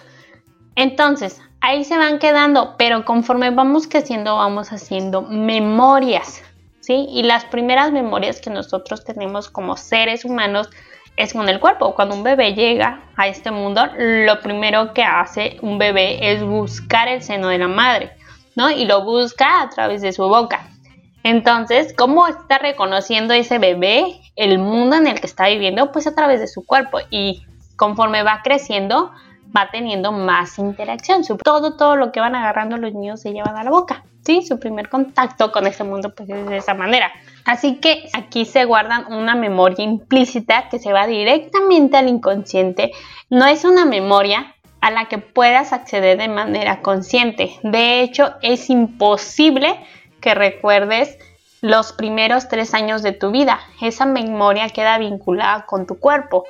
Entonces, 0.75 1.41
ahí 1.59 1.83
se 1.83 1.97
van 1.97 2.19
quedando, 2.19 2.75
pero 2.77 3.03
conforme 3.03 3.49
vamos 3.49 3.87
creciendo, 3.87 4.35
vamos 4.37 4.71
haciendo 4.71 5.23
memorias. 5.23 6.43
¿sí? 6.79 7.07
Y 7.09 7.23
las 7.23 7.43
primeras 7.45 7.91
memorias 7.91 8.39
que 8.39 8.51
nosotros 8.51 9.03
tenemos 9.03 9.49
como 9.49 9.75
seres 9.77 10.25
humanos 10.25 10.69
es 11.17 11.33
con 11.33 11.49
el 11.49 11.59
cuerpo. 11.59 11.95
Cuando 11.95 12.15
un 12.15 12.23
bebé 12.23 12.53
llega 12.53 13.01
a 13.15 13.27
este 13.27 13.49
mundo, 13.49 13.87
lo 13.97 14.39
primero 14.41 14.93
que 14.93 15.03
hace 15.03 15.57
un 15.61 15.79
bebé 15.79 16.33
es 16.33 16.43
buscar 16.43 17.07
el 17.07 17.23
seno 17.23 17.47
de 17.47 17.57
la 17.57 17.67
madre, 17.67 18.11
¿no? 18.55 18.69
Y 18.69 18.85
lo 18.85 19.03
busca 19.03 19.61
a 19.61 19.69
través 19.69 20.03
de 20.03 20.13
su 20.13 20.27
boca. 20.27 20.69
Entonces, 21.23 21.93
¿cómo 21.97 22.27
está 22.27 22.57
reconociendo 22.57 23.33
ese 23.33 23.57
bebé 23.57 24.21
el 24.35 24.59
mundo 24.59 24.97
en 24.97 25.07
el 25.07 25.19
que 25.19 25.27
está 25.27 25.47
viviendo? 25.47 25.91
Pues 25.91 26.05
a 26.07 26.15
través 26.15 26.39
de 26.39 26.47
su 26.47 26.65
cuerpo 26.65 26.99
y 27.09 27.45
conforme 27.75 28.23
va 28.23 28.41
creciendo, 28.43 29.11
va 29.55 29.69
teniendo 29.71 30.11
más 30.11 30.59
interacción. 30.59 31.23
Todo, 31.43 31.77
todo 31.77 31.95
lo 31.95 32.11
que 32.11 32.19
van 32.19 32.35
agarrando 32.35 32.77
los 32.77 32.93
niños 32.93 33.21
se 33.21 33.31
llevan 33.31 33.57
a 33.57 33.63
la 33.63 33.71
boca. 33.71 34.03
¿sí? 34.25 34.41
Su 34.43 34.59
primer 34.59 34.89
contacto 34.89 35.51
con 35.51 35.67
este 35.67 35.83
mundo 35.83 36.13
pues 36.15 36.29
es 36.29 36.47
de 36.47 36.57
esa 36.57 36.73
manera. 36.73 37.11
Así 37.45 37.75
que 37.75 38.09
aquí 38.13 38.45
se 38.45 38.65
guardan 38.65 39.11
una 39.11 39.35
memoria 39.35 39.83
implícita 39.83 40.69
que 40.69 40.79
se 40.79 40.93
va 40.93 41.07
directamente 41.07 41.97
al 41.97 42.07
inconsciente. 42.07 42.91
No 43.29 43.45
es 43.45 43.65
una 43.65 43.85
memoria 43.85 44.55
a 44.81 44.91
la 44.91 45.05
que 45.05 45.17
puedas 45.17 45.71
acceder 45.71 46.17
de 46.17 46.27
manera 46.27 46.81
consciente. 46.81 47.57
De 47.63 48.01
hecho, 48.01 48.33
es 48.41 48.69
imposible 48.69 49.79
que 50.23 50.33
recuerdes 50.33 51.19
los 51.59 51.91
primeros 51.91 52.47
tres 52.47 52.73
años 52.73 53.03
de 53.03 53.11
tu 53.11 53.29
vida. 53.29 53.59
Esa 53.81 54.05
memoria 54.05 54.69
queda 54.69 54.97
vinculada 54.97 55.65
con 55.65 55.85
tu 55.85 55.99
cuerpo, 55.99 56.45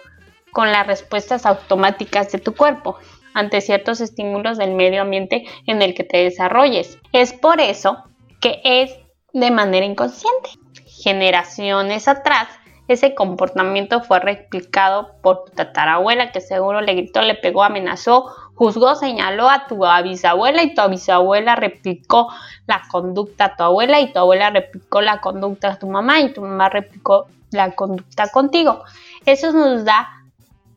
con 0.52 0.72
las 0.72 0.86
respuestas 0.86 1.46
automáticas 1.46 2.32
de 2.32 2.40
tu 2.40 2.56
cuerpo. 2.56 2.98
ante 3.36 3.62
ciertos 3.62 4.00
estímulos 4.00 4.60
del 4.60 4.76
medio 4.76 5.02
ambiente 5.02 5.46
en 5.66 5.82
el 5.82 5.96
que 5.96 6.04
te 6.04 6.18
desarrolles. 6.18 7.00
Es 7.14 7.34
por 7.34 7.60
eso 7.60 8.04
que 8.40 8.62
es 8.64 8.96
de 9.34 9.50
manera 9.50 9.88
inconsciente. 9.88 10.52
Generaciones 10.86 12.08
atrás, 12.08 12.48
ese 12.88 13.16
comportamiento 13.16 14.02
fue 14.02 14.20
replicado 14.20 15.16
por 15.24 15.46
tu 15.46 15.52
tatarabuela 15.54 16.32
que 16.32 16.42
seguro 16.42 16.82
le 16.82 16.94
gritó, 16.94 17.24
le 17.24 17.34
pegó, 17.34 17.64
amenazó, 17.64 18.32
juzgó, 18.56 18.96
señaló 18.96 19.50
a 19.50 19.68
tu 19.68 19.84
bisabuela 20.04 20.64
y 20.64 20.74
tu 20.74 20.88
bisabuela 20.90 21.56
replicó 21.56 22.30
la 22.68 22.82
conducta 22.90 23.46
a 23.46 23.56
tu 23.56 23.64
abuela 23.64 24.00
y 24.00 24.12
tu 24.12 24.20
abuela 24.20 24.50
replicó 24.50 25.02
la 25.02 25.22
conducta 25.22 25.70
a 25.70 25.80
tu 25.80 25.88
mamá 25.88 26.20
y 26.20 26.34
tu 26.34 26.42
mamá 26.42 26.70
replicó 26.70 27.28
la 27.52 27.72
conducta 27.72 28.30
contigo. 28.30 28.84
Eso 29.26 29.52
nos 29.52 29.86
da 29.86 30.10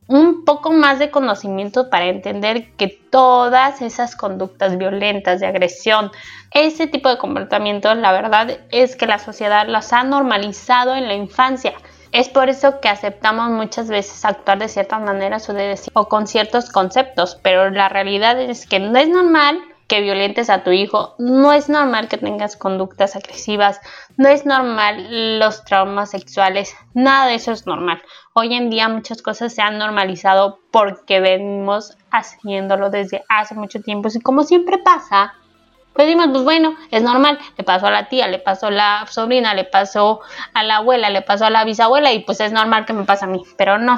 un 0.07 0.45
poco 0.45 0.71
más 0.71 0.99
de 0.99 1.11
conocimiento 1.11 1.89
para 1.89 2.05
entender 2.05 2.71
que 2.73 2.87
todas 2.87 3.81
esas 3.81 4.15
conductas 4.15 4.77
violentas 4.77 5.41
de 5.41 5.47
agresión, 5.47 6.11
ese 6.51 6.87
tipo 6.87 7.09
de 7.09 7.17
comportamientos, 7.17 7.97
la 7.97 8.13
verdad 8.13 8.57
es 8.71 8.95
que 8.95 9.05
la 9.05 9.19
sociedad 9.19 9.67
las 9.67 9.91
ha 9.91 10.03
normalizado 10.03 10.95
en 10.95 11.07
la 11.07 11.15
infancia. 11.15 11.73
Es 12.17 12.29
por 12.29 12.49
eso 12.49 12.81
que 12.81 12.89
aceptamos 12.89 13.51
muchas 13.51 13.89
veces 13.89 14.25
actuar 14.25 14.57
de 14.57 14.69
cierta 14.69 14.97
manera 14.97 15.37
o, 15.37 15.99
o 15.99 16.09
con 16.09 16.25
ciertos 16.25 16.71
conceptos, 16.71 17.39
pero 17.43 17.69
la 17.69 17.89
realidad 17.89 18.41
es 18.41 18.65
que 18.65 18.79
no 18.79 18.97
es 18.97 19.07
normal 19.07 19.61
que 19.87 20.01
violentes 20.01 20.49
a 20.49 20.63
tu 20.63 20.71
hijo, 20.71 21.13
no 21.19 21.53
es 21.53 21.69
normal 21.69 22.07
que 22.07 22.17
tengas 22.17 22.57
conductas 22.57 23.15
agresivas, 23.15 23.79
no 24.17 24.29
es 24.29 24.47
normal 24.47 25.37
los 25.37 25.63
traumas 25.63 26.09
sexuales, 26.09 26.75
nada 26.95 27.27
de 27.27 27.35
eso 27.35 27.51
es 27.51 27.67
normal. 27.67 28.01
Hoy 28.33 28.55
en 28.55 28.71
día 28.71 28.89
muchas 28.89 29.21
cosas 29.21 29.53
se 29.53 29.61
han 29.61 29.77
normalizado 29.77 30.57
porque 30.71 31.19
venimos 31.19 31.99
haciéndolo 32.09 32.89
desde 32.89 33.23
hace 33.29 33.53
mucho 33.53 33.79
tiempo 33.83 34.09
y 34.11 34.19
como 34.21 34.41
siempre 34.41 34.79
pasa, 34.79 35.35
pues 35.97 36.05
decimos, 36.05 36.27
pues 36.31 36.43
bueno, 36.43 36.75
es 36.91 37.01
normal, 37.01 37.39
le 37.57 37.63
pasó 37.63 37.87
a 37.87 37.91
la 37.91 38.07
tía, 38.07 38.27
le 38.27 38.37
pasó 38.37 38.67
a 38.67 38.71
la 38.71 39.07
sobrina, 39.09 39.55
le 39.55 39.63
pasó 39.63 40.21
a 40.53 40.61
la 40.61 40.75
abuela, 40.75 41.09
le 41.09 41.23
pasó 41.23 41.45
a 41.45 41.49
la 41.49 41.63
bisabuela 41.63 42.13
y 42.13 42.19
pues 42.19 42.39
es 42.39 42.51
normal 42.51 42.85
que 42.85 42.93
me 42.93 43.03
pase 43.03 43.25
a 43.25 43.27
mí, 43.27 43.41
pero 43.57 43.79
no, 43.79 43.95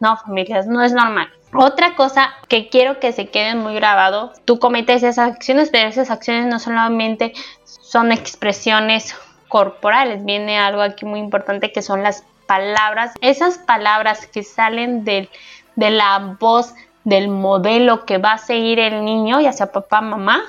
no, 0.00 0.16
familias, 0.16 0.66
no 0.66 0.82
es 0.82 0.94
normal. 0.94 1.28
Otra 1.52 1.94
cosa 1.94 2.32
que 2.48 2.70
quiero 2.70 3.00
que 3.00 3.12
se 3.12 3.28
quede 3.28 3.54
muy 3.54 3.74
grabado, 3.74 4.32
tú 4.46 4.58
cometes 4.58 5.02
esas 5.02 5.34
acciones, 5.34 5.68
pero 5.70 5.90
esas 5.90 6.10
acciones 6.10 6.46
no 6.46 6.58
solamente 6.58 7.34
son 7.66 8.12
expresiones 8.12 9.14
corporales, 9.48 10.24
viene 10.24 10.58
algo 10.58 10.80
aquí 10.80 11.04
muy 11.04 11.20
importante 11.20 11.70
que 11.70 11.82
son 11.82 12.02
las 12.02 12.24
palabras, 12.46 13.12
esas 13.20 13.58
palabras 13.58 14.26
que 14.26 14.42
salen 14.42 15.04
de, 15.04 15.28
de 15.74 15.90
la 15.90 16.34
voz 16.40 16.72
del 17.04 17.28
modelo 17.28 18.06
que 18.06 18.16
va 18.16 18.32
a 18.32 18.38
seguir 18.38 18.78
el 18.78 19.04
niño, 19.04 19.38
ya 19.38 19.52
sea 19.52 19.70
papá, 19.70 20.00
mamá, 20.00 20.42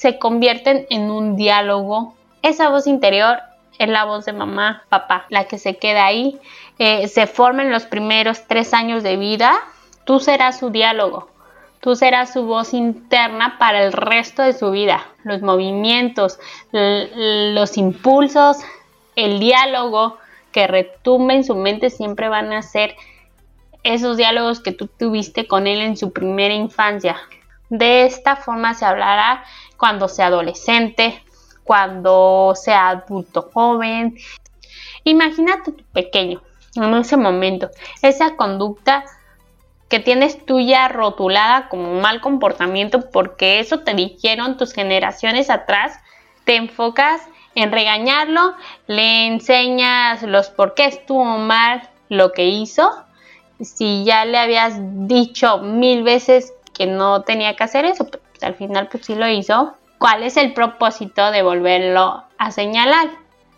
se 0.00 0.18
convierten 0.18 0.86
en 0.88 1.10
un 1.10 1.36
diálogo. 1.36 2.14
Esa 2.40 2.70
voz 2.70 2.86
interior 2.86 3.36
es 3.78 3.86
la 3.86 4.06
voz 4.06 4.24
de 4.24 4.32
mamá, 4.32 4.82
papá, 4.88 5.26
la 5.28 5.44
que 5.44 5.58
se 5.58 5.76
queda 5.76 6.06
ahí. 6.06 6.38
Eh, 6.78 7.06
se 7.06 7.26
forma 7.26 7.60
en 7.60 7.70
los 7.70 7.84
primeros 7.84 8.46
tres 8.46 8.72
años 8.72 9.02
de 9.02 9.18
vida. 9.18 9.52
Tú 10.06 10.18
serás 10.18 10.58
su 10.58 10.70
diálogo. 10.70 11.28
Tú 11.80 11.96
serás 11.96 12.32
su 12.32 12.44
voz 12.44 12.72
interna 12.72 13.58
para 13.58 13.84
el 13.84 13.92
resto 13.92 14.40
de 14.40 14.54
su 14.54 14.70
vida. 14.70 15.06
Los 15.22 15.42
movimientos, 15.42 16.38
los 16.72 17.76
impulsos, 17.76 18.56
el 19.16 19.38
diálogo 19.38 20.16
que 20.50 20.66
retumba 20.66 21.34
en 21.34 21.44
su 21.44 21.54
mente 21.56 21.90
siempre 21.90 22.30
van 22.30 22.54
a 22.54 22.62
ser 22.62 22.96
esos 23.82 24.16
diálogos 24.16 24.60
que 24.60 24.72
tú 24.72 24.86
tuviste 24.86 25.46
con 25.46 25.66
él 25.66 25.82
en 25.82 25.98
su 25.98 26.10
primera 26.10 26.54
infancia. 26.54 27.18
De 27.70 28.04
esta 28.04 28.36
forma 28.36 28.74
se 28.74 28.84
hablará 28.84 29.44
cuando 29.76 30.08
sea 30.08 30.26
adolescente, 30.26 31.22
cuando 31.64 32.52
sea 32.54 32.88
adulto 32.88 33.48
joven. 33.54 34.16
Imagínate 35.04 35.72
tu 35.72 35.84
pequeño 35.84 36.42
en 36.76 36.94
ese 36.94 37.16
momento, 37.16 37.70
esa 38.02 38.36
conducta 38.36 39.04
que 39.88 39.98
tienes 39.98 40.44
tuya 40.46 40.86
rotulada 40.88 41.68
como 41.68 42.00
mal 42.00 42.20
comportamiento 42.20 43.10
porque 43.10 43.58
eso 43.58 43.80
te 43.80 43.94
dijeron 43.94 44.56
tus 44.56 44.72
generaciones 44.72 45.50
atrás, 45.50 45.98
te 46.44 46.56
enfocas 46.56 47.22
en 47.56 47.72
regañarlo, 47.72 48.54
le 48.86 49.26
enseñas 49.26 50.22
los 50.22 50.48
por 50.48 50.74
qué 50.74 50.84
estuvo 50.84 51.24
mal 51.38 51.88
lo 52.08 52.32
que 52.32 52.46
hizo. 52.46 52.88
Si 53.60 54.04
ya 54.04 54.24
le 54.24 54.38
habías 54.38 54.74
dicho 55.08 55.58
mil 55.58 56.04
veces 56.04 56.52
que 56.80 56.86
no 56.86 57.24
tenía 57.24 57.56
que 57.56 57.64
hacer 57.64 57.84
eso, 57.84 58.06
pues 58.06 58.42
al 58.42 58.54
final 58.54 58.88
pues 58.88 59.04
sí 59.04 59.14
lo 59.14 59.28
hizo, 59.28 59.76
¿Cuál 60.00 60.22
es 60.22 60.38
el 60.38 60.54
propósito 60.54 61.30
de 61.30 61.42
volverlo 61.42 62.24
a 62.38 62.50
señalar? 62.52 63.10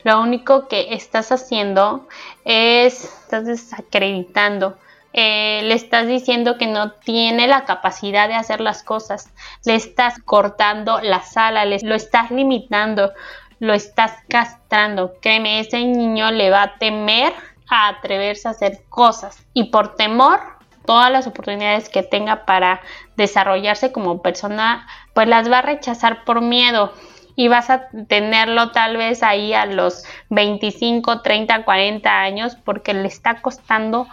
Lo 0.02 0.20
único 0.20 0.66
que 0.66 0.92
estás 0.92 1.30
haciendo 1.30 2.08
es, 2.44 3.04
estás 3.04 3.46
desacreditando, 3.46 4.76
eh, 5.12 5.60
le 5.62 5.74
estás 5.74 6.08
diciendo 6.08 6.58
que 6.58 6.66
no 6.66 6.90
tiene 6.90 7.46
la 7.46 7.64
capacidad 7.64 8.26
de 8.26 8.34
hacer 8.34 8.60
las 8.60 8.82
cosas, 8.82 9.32
le 9.64 9.76
estás 9.76 10.18
cortando 10.24 11.00
la 11.00 11.22
sala, 11.22 11.64
le, 11.64 11.78
lo 11.84 11.94
estás 11.94 12.32
limitando, 12.32 13.12
lo 13.60 13.72
estás 13.72 14.12
castrando. 14.28 15.12
Créeme, 15.22 15.60
ese 15.60 15.84
niño 15.84 16.32
le 16.32 16.50
va 16.50 16.62
a 16.64 16.78
temer 16.78 17.34
a 17.70 17.86
atreverse 17.86 18.48
a 18.48 18.50
hacer 18.50 18.80
cosas 18.88 19.46
y 19.54 19.70
por 19.70 19.94
temor 19.94 20.40
todas 20.84 21.10
las 21.10 21.26
oportunidades 21.26 21.88
que 21.88 22.02
tenga 22.02 22.44
para 22.44 22.80
desarrollarse 23.16 23.92
como 23.92 24.22
persona, 24.22 24.86
pues 25.14 25.28
las 25.28 25.50
va 25.50 25.58
a 25.58 25.62
rechazar 25.62 26.24
por 26.24 26.40
miedo 26.40 26.92
y 27.34 27.48
vas 27.48 27.70
a 27.70 27.88
tenerlo 28.08 28.72
tal 28.72 28.96
vez 28.96 29.22
ahí 29.22 29.54
a 29.54 29.66
los 29.66 30.04
25, 30.30 31.22
30, 31.22 31.64
40 31.64 32.20
años 32.20 32.56
porque 32.56 32.94
le 32.94 33.08
está 33.08 33.40
costando 33.40 34.06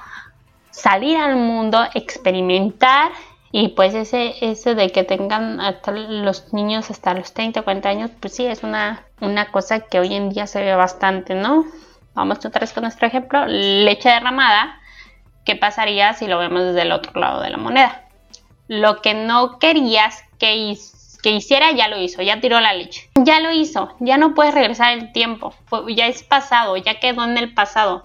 salir 0.72 1.18
al 1.18 1.36
mundo, 1.36 1.84
experimentar 1.94 3.12
y 3.52 3.70
pues 3.70 3.96
ese, 3.96 4.36
ese 4.42 4.76
de 4.76 4.92
que 4.92 5.04
tengan 5.04 5.60
hasta 5.60 5.92
los 5.92 6.54
niños 6.54 6.92
hasta 6.92 7.14
los 7.14 7.34
30, 7.34 7.64
40 7.64 7.90
años, 7.90 8.12
pues 8.20 8.36
sí, 8.36 8.46
es 8.46 8.64
una, 8.64 9.04
una 9.22 9.52
cosa 9.52 9.82
que 9.82 10.00
hoy 10.00 10.14
en 10.14 10.30
día 10.30 10.46
se 10.46 10.62
ve 10.62 10.76
bastante, 10.76 11.34
¿no? 11.34 11.66
Vamos 12.14 12.46
otra 12.46 12.62
vez 12.62 12.74
con 12.74 12.84
nuestro 12.84 13.08
ejemplo, 13.08 13.46
leche 13.48 14.10
derramada 14.10 14.80
¿qué 15.46 15.56
pasaría 15.56 16.14
si 16.14 16.28
lo 16.28 16.38
vemos 16.38 16.64
desde 16.64 16.84
el 16.84 16.92
otro 16.92 17.20
lado 17.20 17.42
de 17.42 17.50
la 17.50 17.58
moneda? 17.58 18.08
Lo 18.68 19.02
que 19.02 19.14
no 19.14 19.60
querías 19.60 20.24
que, 20.38 20.76
hiciera 21.24 21.72
ya 21.72 21.88
lo 21.88 22.00
hizo, 22.00 22.22
ya 22.22 22.40
tiró 22.40 22.60
la 22.60 22.74
leche. 22.74 23.10
Ya 23.16 23.40
lo 23.40 23.52
hizo, 23.52 23.96
ya 24.00 24.18
no 24.18 24.34
puedes 24.34 24.54
regresar 24.54 24.94
el 24.94 25.12
tiempo, 25.12 25.54
ya 25.88 26.08
es 26.08 26.24
pasado, 26.24 26.78
ya 26.78 27.00
quedó 27.00 27.24
en 27.24 27.38
el 27.38 27.54
pasado. 27.54 28.04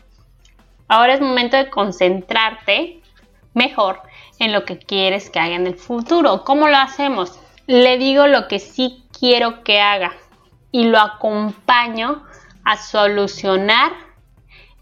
Ahora 0.88 1.14
es 1.14 1.20
momento 1.20 1.56
de 1.56 1.70
concentrarte 1.70 3.00
mejor 3.54 4.02
en 4.38 4.52
lo 4.52 4.64
que 4.64 4.78
quieres 4.78 5.30
que 5.30 5.38
haga 5.38 5.54
en 5.54 5.66
el 5.66 5.76
futuro. 5.76 6.44
¿Cómo 6.44 6.68
lo 6.68 6.76
hacemos? 6.76 7.38
Le 7.66 7.96
digo 7.98 8.26
lo 8.26 8.48
que 8.48 8.58
sí 8.58 9.04
quiero 9.18 9.62
que 9.62 9.80
haga 9.80 10.12
y 10.70 10.84
lo 10.84 10.98
acompaño 10.98 12.24
a 12.64 12.76
solucionar 12.76 13.92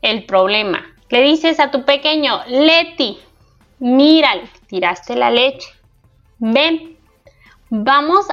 el 0.00 0.24
problema. 0.24 0.91
Le 1.12 1.20
dices 1.20 1.60
a 1.60 1.70
tu 1.70 1.84
pequeño, 1.84 2.40
Leti, 2.46 3.20
mira, 3.80 4.30
tiraste 4.66 5.14
la 5.14 5.30
leche. 5.30 5.68
Ven, 6.38 6.96
vamos 7.68 8.26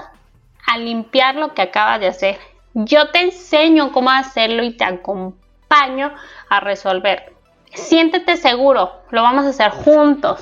a 0.66 0.78
limpiar 0.78 1.36
lo 1.36 1.54
que 1.54 1.62
acabas 1.62 2.00
de 2.00 2.08
hacer. 2.08 2.40
Yo 2.74 3.10
te 3.10 3.20
enseño 3.20 3.92
cómo 3.92 4.12
hacerlo 4.12 4.64
y 4.64 4.78
te 4.78 4.86
acompaño 4.86 6.16
a 6.48 6.62
resolver. 6.62 7.34
Siéntete 7.74 8.38
seguro, 8.38 8.94
lo 9.12 9.24
vamos 9.24 9.44
a 9.44 9.50
hacer 9.50 9.72
juntos. 9.72 10.42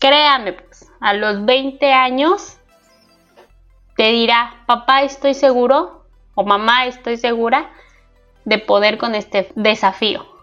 Créame, 0.00 0.54
pues, 0.54 0.90
a 0.98 1.14
los 1.14 1.44
20 1.44 1.92
años 1.92 2.58
te 3.96 4.08
dirá, 4.08 4.64
papá, 4.66 5.02
estoy 5.02 5.34
seguro 5.34 6.04
o 6.34 6.42
mamá, 6.42 6.86
estoy 6.86 7.16
segura 7.16 7.70
de 8.44 8.58
poder 8.58 8.98
con 8.98 9.14
este 9.14 9.52
desafío. 9.54 10.33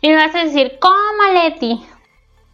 Y 0.00 0.08
me 0.08 0.16
vas 0.16 0.34
a 0.34 0.44
decir, 0.44 0.78
¿cómo, 0.80 1.32
Leti? 1.32 1.84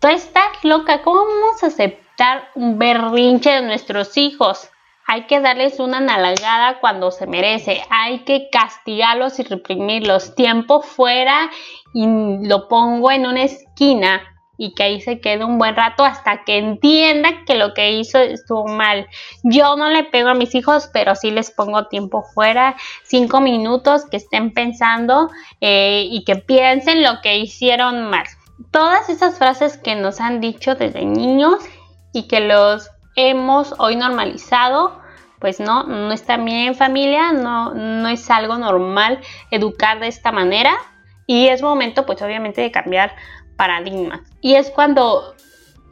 Tú 0.01 0.09
estás 0.09 0.63
loca, 0.63 1.03
¿cómo 1.03 1.25
vamos 1.25 1.63
a 1.63 1.67
aceptar 1.67 2.49
un 2.55 2.79
berrinche 2.79 3.51
de 3.51 3.63
nuestros 3.63 4.17
hijos? 4.17 4.71
Hay 5.07 5.27
que 5.27 5.41
darles 5.41 5.81
una 5.81 6.01
nalgada 6.01 6.81
cuando 6.81 7.11
se 7.11 7.27
merece. 7.27 7.83
Hay 7.91 8.21
que 8.21 8.49
castigarlos 8.51 9.39
y 9.39 9.43
reprimirlos. 9.43 10.35
Tiempo 10.35 10.81
fuera 10.81 11.51
y 11.93 12.07
lo 12.47 12.69
pongo 12.69 13.11
en 13.11 13.27
una 13.27 13.43
esquina 13.43 14.34
y 14.57 14.75
que 14.75 14.85
ahí 14.85 15.01
se 15.01 15.21
quede 15.21 15.45
un 15.45 15.59
buen 15.59 15.75
rato 15.75 16.05
hasta 16.05 16.45
que 16.45 16.59
entienda 16.59 17.45
que 17.45 17.57
lo 17.57 17.75
que 17.75 17.93
hizo 17.93 18.19
estuvo 18.19 18.67
mal. 18.67 19.09
Yo 19.43 19.77
no 19.77 19.89
le 19.89 20.05
pego 20.05 20.29
a 20.29 20.35
mis 20.35 20.55
hijos, 20.55 20.89
pero 20.93 21.15
sí 21.15 21.31
les 21.31 21.51
pongo 21.51 21.89
tiempo 21.89 22.23
fuera, 22.23 22.77
cinco 23.03 23.41
minutos 23.41 24.05
que 24.11 24.17
estén 24.17 24.53
pensando 24.53 25.31
eh, 25.61 26.07
y 26.11 26.25
que 26.25 26.37
piensen 26.37 27.03
lo 27.03 27.21
que 27.23 27.39
hicieron 27.39 28.09
mal. 28.11 28.25
Todas 28.71 29.09
esas 29.09 29.39
frases 29.39 29.77
que 29.77 29.97
nos 29.97 30.21
han 30.21 30.41
dicho 30.41 30.75
desde 30.75 31.05
niños 31.05 31.59
y 32.13 32.29
que 32.29 32.41
los 32.41 32.91
hemos 33.17 33.75
hoy 33.79 33.97
normalizado, 33.97 35.01
pues 35.41 35.61
no, 35.61 35.85
no 35.85 36.13
está 36.13 36.37
bien 36.37 36.69
en 36.69 36.75
familia, 36.75 37.33
no, 37.33 37.75
no 37.75 38.09
es 38.09 38.31
algo 38.31 38.57
normal 38.57 39.21
educar 39.51 40.01
de 40.01 40.09
esta 40.09 40.33
manera 40.33 40.73
y 41.27 41.49
es 41.49 41.63
momento 41.63 42.07
pues 42.07 42.21
obviamente 42.23 42.61
de 42.61 42.71
cambiar 42.71 43.15
paradigmas. 43.57 44.21
Y 44.41 44.55
es 44.55 44.71
cuando 44.71 45.35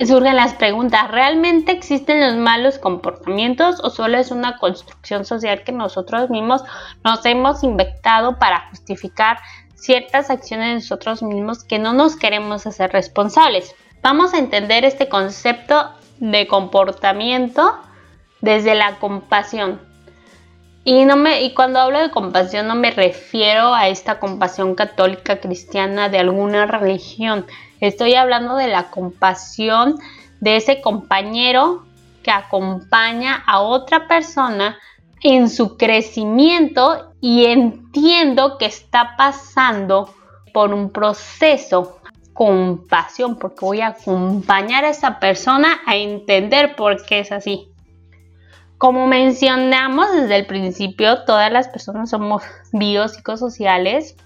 surgen 0.01 0.37
las 0.37 0.55
preguntas, 0.55 1.11
¿realmente 1.11 1.72
existen 1.72 2.20
los 2.20 2.37
malos 2.37 2.79
comportamientos 2.79 3.81
o 3.83 3.90
solo 3.90 4.18
es 4.18 4.31
una 4.31 4.59
construcción 4.59 5.25
social 5.25 5.62
que 5.64 5.72
nosotros 5.72 6.31
mismos 6.31 6.62
nos 7.05 7.25
hemos 7.27 7.62
inventado 7.62 8.38
para 8.38 8.68
justificar 8.70 9.38
ciertas 9.75 10.31
acciones 10.31 10.68
de 10.68 10.75
nosotros 10.75 11.22
mismos 11.22 11.64
que 11.64 11.79
no 11.79 11.92
nos 11.92 12.16
queremos 12.16 12.66
hacer 12.66 12.92
responsables? 12.92 13.75
Vamos 14.03 14.35
a 14.35 14.38
entender 14.38 14.85
este 14.85 15.09
concepto 15.09 15.92
de 16.18 16.46
comportamiento 16.46 17.79
desde 18.40 18.75
la 18.75 18.98
compasión. 18.98 19.91
Y, 20.84 21.04
no 21.04 21.16
me, 21.16 21.42
y 21.42 21.54
cuando 21.54 21.78
hablo 21.78 22.00
de 22.00 22.10
compasión 22.10 22.66
no 22.66 22.74
me 22.74 22.90
refiero 22.90 23.72
a 23.72 23.88
esta 23.88 24.18
compasión 24.18 24.74
católica 24.74 25.40
cristiana 25.40 26.08
de 26.08 26.18
alguna 26.18 26.66
religión. 26.66 27.46
Estoy 27.80 28.14
hablando 28.14 28.56
de 28.56 28.68
la 28.68 28.90
compasión 28.90 29.98
de 30.40 30.56
ese 30.56 30.80
compañero 30.80 31.84
que 32.22 32.32
acompaña 32.32 33.42
a 33.46 33.60
otra 33.60 34.08
persona 34.08 34.78
en 35.22 35.48
su 35.48 35.76
crecimiento 35.76 37.12
y 37.20 37.44
entiendo 37.46 38.58
que 38.58 38.66
está 38.66 39.14
pasando 39.16 40.12
por 40.52 40.74
un 40.74 40.90
proceso 40.90 42.00
compasión 42.32 43.36
porque 43.36 43.64
voy 43.64 43.80
a 43.82 43.88
acompañar 43.88 44.84
a 44.84 44.90
esa 44.90 45.20
persona 45.20 45.80
a 45.86 45.96
entender 45.96 46.74
por 46.74 47.04
qué 47.04 47.20
es 47.20 47.30
así. 47.30 47.71
Como 48.82 49.06
mencionamos 49.06 50.10
desde 50.10 50.34
el 50.34 50.46
principio, 50.46 51.22
todas 51.22 51.52
las 51.52 51.68
personas 51.68 52.10
somos 52.10 52.42
biopsicosociales 52.72 54.16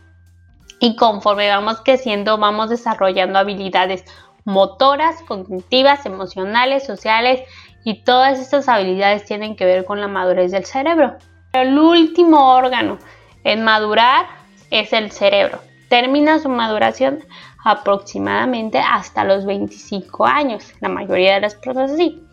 y 0.80 0.96
conforme 0.96 1.46
vamos 1.50 1.82
creciendo 1.84 2.38
vamos 2.38 2.70
desarrollando 2.70 3.38
habilidades 3.38 4.06
motoras, 4.46 5.20
cognitivas, 5.28 6.06
emocionales, 6.06 6.86
sociales 6.86 7.42
y 7.84 8.02
todas 8.02 8.38
estas 8.38 8.66
habilidades 8.70 9.26
tienen 9.26 9.56
que 9.56 9.66
ver 9.66 9.84
con 9.84 10.00
la 10.00 10.08
madurez 10.08 10.52
del 10.52 10.64
cerebro. 10.64 11.18
El 11.52 11.78
último 11.78 12.54
órgano 12.54 12.96
en 13.44 13.62
madurar 13.62 14.24
es 14.70 14.94
el 14.94 15.12
cerebro. 15.12 15.58
Termina 15.90 16.38
su 16.38 16.48
maduración 16.48 17.18
aproximadamente 17.62 18.78
hasta 18.78 19.22
los 19.22 19.44
25 19.44 20.24
años, 20.24 20.72
la 20.80 20.88
mayoría 20.88 21.34
de 21.34 21.40
las 21.42 21.56
personas 21.56 21.92
así. 21.92 22.25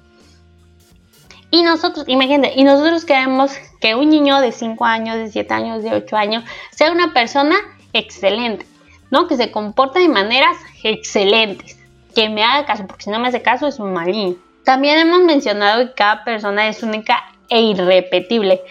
Y 1.54 1.62
nosotros, 1.62 2.06
imagínate, 2.08 2.54
y 2.56 2.63
nosotros 2.63 3.06
queremos 3.06 3.52
que 3.80 3.94
un 3.94 4.10
niño 4.10 4.42
de 4.42 4.52
5 4.52 4.86
años, 4.86 5.18
de 5.18 5.30
7 5.30 5.54
años, 5.54 5.84
de 5.84 5.94
8 5.94 6.18
años, 6.18 6.44
sea 6.72 6.92
una 6.92 7.13
persona 7.13 7.56
excelente, 7.94 8.66
¿no? 9.12 9.28
Que 9.28 9.38
se 9.38 9.52
comporte 9.52 10.00
de 10.00 10.08
maneras 10.08 10.58
excelentes, 10.82 11.78
que 12.16 12.28
me 12.28 12.44
haga 12.44 12.66
caso, 12.66 12.88
porque 12.88 13.04
si 13.04 13.12
no 13.12 13.20
me 13.20 13.28
hace 13.28 13.44
caso 13.44 13.68
es 13.68 13.78
un 13.78 13.94
malín. 13.94 14.42
También 14.66 14.98
hemos 14.98 15.22
mencionado 15.26 15.86
que 15.86 15.94
cada 15.94 16.24
persona 16.24 16.68
es 16.68 16.82
única 16.82 17.24
e 17.50 17.62
irrepetible. 17.62 18.63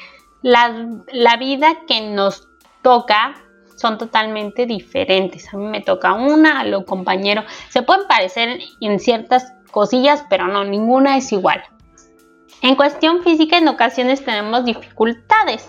La, 0.43 0.75
la 1.13 1.37
vida 1.37 1.77
que 1.87 2.01
nos 2.01 2.49
toca 2.83 3.37
son 3.77 3.97
totalmente 3.97 4.67
diferentes. 4.67 5.55
A 5.55 5.57
mí 5.57 5.67
me 5.67 5.83
toca 5.83 6.15
una, 6.15 6.59
a 6.59 6.65
lo 6.65 6.85
compañero. 6.85 7.45
Se 7.69 7.83
pueden 7.83 8.09
parecer 8.09 8.59
en 8.81 8.99
ciertas 8.99 9.53
cosillas, 9.71 10.25
pero 10.29 10.49
no, 10.49 10.65
ninguna 10.65 11.17
es 11.17 11.31
igual. 11.31 11.63
En 12.63 12.77
cuestión 12.77 13.25
física 13.25 13.59
en 13.59 13.67
ocasiones 13.67 14.25
tenemos 14.25 14.65
dificultades 14.65 15.69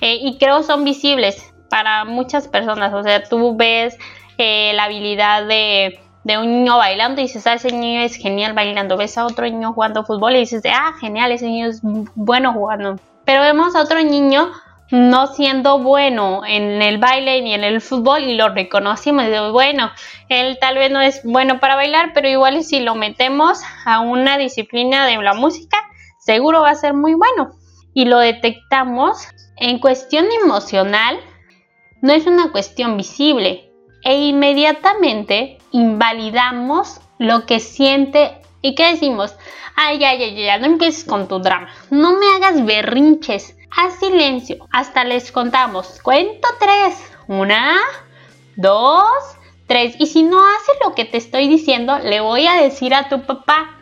eh, 0.00 0.18
y 0.22 0.38
creo 0.38 0.62
son 0.62 0.82
visibles 0.82 1.52
para 1.68 2.06
muchas 2.06 2.48
personas. 2.48 2.94
O 2.94 3.02
sea, 3.02 3.22
tú 3.22 3.54
ves 3.54 3.98
eh, 4.38 4.72
la 4.74 4.84
habilidad 4.84 5.46
de, 5.46 6.00
un 6.38 6.50
niño 6.50 6.78
bailando 6.78 7.20
y 7.20 7.24
dices, 7.24 7.46
ah, 7.46 7.54
ese 7.54 7.70
niño 7.70 8.00
es 8.00 8.16
genial 8.16 8.54
bailando. 8.54 8.96
Ves 8.96 9.18
a 9.18 9.26
otro 9.26 9.44
niño 9.44 9.74
jugando 9.74 10.04
fútbol 10.04 10.36
y 10.36 10.40
dices, 10.40 10.62
ah, 10.72 10.94
genial, 10.98 11.32
ese 11.32 11.46
niño 11.46 11.66
es 11.66 11.80
bueno 12.14 12.54
jugando. 12.54 12.98
Pero 13.26 13.42
vemos 13.42 13.76
a 13.76 13.82
otro 13.82 14.02
niño 14.02 14.52
no 14.90 15.26
siendo 15.26 15.80
bueno 15.80 16.42
en 16.46 16.80
el 16.80 16.98
baile 16.98 17.42
ni 17.42 17.52
en 17.52 17.64
el 17.64 17.80
fútbol 17.82 18.22
y 18.22 18.36
lo 18.36 18.48
reconocimos. 18.48 19.26
bueno, 19.52 19.90
él 20.30 20.56
tal 20.60 20.76
vez 20.76 20.90
no 20.90 21.02
es 21.02 21.22
bueno 21.24 21.60
para 21.60 21.76
bailar, 21.76 22.12
pero 22.14 22.28
igual 22.28 22.62
si 22.62 22.80
lo 22.80 22.94
metemos 22.94 23.60
a 23.84 24.00
una 24.00 24.38
disciplina 24.38 25.04
de 25.06 25.16
la 25.16 25.34
música, 25.34 25.76
seguro 26.26 26.62
va 26.62 26.70
a 26.70 26.74
ser 26.74 26.92
muy 26.92 27.14
bueno. 27.14 27.52
Y 27.94 28.04
lo 28.04 28.18
detectamos 28.18 29.26
en 29.56 29.78
cuestión 29.78 30.26
emocional, 30.44 31.18
no 32.02 32.12
es 32.12 32.26
una 32.26 32.52
cuestión 32.52 32.96
visible. 32.96 33.72
E 34.04 34.26
inmediatamente 34.26 35.58
invalidamos 35.70 37.00
lo 37.18 37.46
que 37.46 37.60
siente 37.60 38.38
y 38.60 38.74
que 38.74 38.92
decimos, 38.92 39.34
ay, 39.76 40.02
ay, 40.04 40.22
ay, 40.22 40.44
ya, 40.44 40.58
no 40.58 40.66
empieces 40.66 41.04
con 41.04 41.28
tu 41.28 41.38
drama, 41.38 41.68
no 41.90 42.12
me 42.18 42.26
hagas 42.34 42.64
berrinches, 42.64 43.56
haz 43.70 43.98
silencio, 43.98 44.66
hasta 44.70 45.04
les 45.04 45.32
contamos, 45.32 46.00
cuento 46.02 46.48
tres, 46.58 46.94
una, 47.26 47.78
dos, 48.56 49.06
tres, 49.66 49.96
y 49.98 50.06
si 50.06 50.22
no 50.22 50.38
hace 50.38 50.72
lo 50.84 50.94
que 50.94 51.04
te 51.04 51.16
estoy 51.16 51.48
diciendo, 51.48 51.98
le 51.98 52.20
voy 52.20 52.46
a 52.46 52.54
decir 52.54 52.94
a 52.94 53.08
tu 53.08 53.22
papá, 53.22 53.75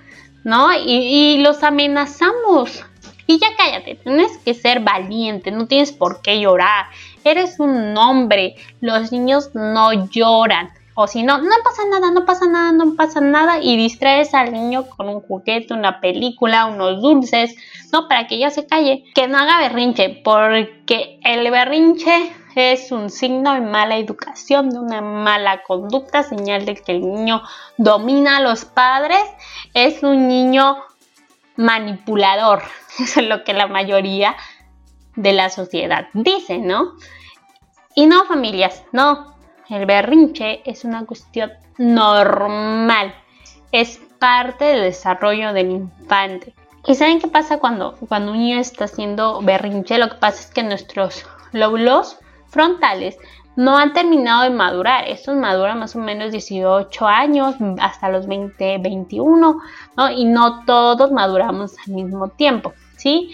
¿no? 0.44 0.68
Y, 0.74 1.38
los 1.38 1.62
amenazamos. 1.62 2.84
Y 3.26 3.38
ya 3.38 3.48
cállate, 3.56 3.96
tienes 3.96 4.36
que 4.44 4.52
ser 4.52 4.80
valiente, 4.80 5.50
no 5.50 5.66
tienes 5.66 5.92
por 5.92 6.20
qué 6.20 6.40
llorar. 6.40 6.86
Eres 7.24 7.58
un 7.58 7.96
hombre, 7.96 8.54
los 8.80 9.10
niños 9.10 9.50
no 9.54 10.08
lloran. 10.10 10.70
O 10.94 11.06
si 11.08 11.24
no, 11.24 11.38
no 11.38 11.56
pasa 11.64 11.82
nada, 11.90 12.10
no 12.12 12.24
pasa 12.24 12.46
nada, 12.46 12.72
no 12.72 12.94
pasa 12.94 13.20
nada. 13.20 13.58
Y 13.60 13.76
distraes 13.76 14.32
al 14.32 14.52
niño 14.52 14.86
con 14.88 15.08
un 15.08 15.20
juguete, 15.20 15.74
una 15.74 16.00
película, 16.00 16.66
unos 16.66 17.02
dulces, 17.02 17.56
¿no? 17.92 18.06
Para 18.06 18.26
que 18.26 18.38
ya 18.38 18.50
se 18.50 18.66
calle. 18.66 19.04
Que 19.14 19.26
no 19.26 19.38
haga 19.38 19.58
berrinche, 19.58 20.20
porque 20.24 21.18
el 21.24 21.50
berrinche 21.50 22.32
es 22.54 22.92
un 22.92 23.10
signo 23.10 23.54
de 23.54 23.60
mala 23.60 23.96
educación, 23.96 24.70
de 24.70 24.78
una 24.78 25.00
mala 25.00 25.62
conducta, 25.64 26.22
señal 26.22 26.64
de 26.64 26.76
que 26.76 26.92
el 26.92 27.00
niño 27.00 27.42
domina 27.76 28.36
a 28.36 28.40
los 28.40 28.64
padres, 28.64 29.24
es 29.74 30.02
un 30.02 30.28
niño 30.28 30.76
manipulador. 31.56 32.62
Eso 32.98 33.20
es 33.20 33.26
lo 33.26 33.42
que 33.42 33.52
la 33.52 33.66
mayoría 33.66 34.36
de 35.16 35.32
la 35.32 35.50
sociedad 35.50 36.08
dice, 36.12 36.58
¿no? 36.58 36.92
Y 37.94 38.06
no, 38.06 38.24
familias, 38.24 38.82
no. 38.92 39.33
El 39.68 39.86
berrinche 39.86 40.60
es 40.64 40.84
una 40.84 41.06
cuestión 41.06 41.52
normal. 41.78 43.14
Es 43.72 44.00
parte 44.18 44.64
del 44.64 44.82
desarrollo 44.82 45.52
del 45.52 45.70
infante. 45.70 46.54
¿Y 46.86 46.94
saben 46.94 47.18
qué 47.20 47.28
pasa 47.28 47.58
cuando, 47.58 47.96
cuando 48.08 48.32
un 48.32 48.38
niño 48.38 48.60
está 48.60 48.84
haciendo 48.84 49.40
berrinche? 49.40 49.98
Lo 49.98 50.10
que 50.10 50.16
pasa 50.16 50.40
es 50.40 50.46
que 50.50 50.62
nuestros 50.62 51.24
lóbulos 51.52 52.18
frontales 52.48 53.16
no 53.56 53.78
han 53.78 53.92
terminado 53.92 54.42
de 54.42 54.50
madurar. 54.50 55.08
Estos 55.08 55.36
maduran 55.36 55.78
más 55.78 55.96
o 55.96 55.98
menos 55.98 56.32
18 56.32 57.06
años 57.06 57.54
hasta 57.80 58.10
los 58.10 58.26
20, 58.26 58.78
21, 58.78 59.60
¿no? 59.96 60.10
Y 60.10 60.24
no 60.24 60.64
todos 60.64 61.10
maduramos 61.10 61.76
al 61.86 61.94
mismo 61.94 62.28
tiempo, 62.28 62.74
¿sí? 62.96 63.30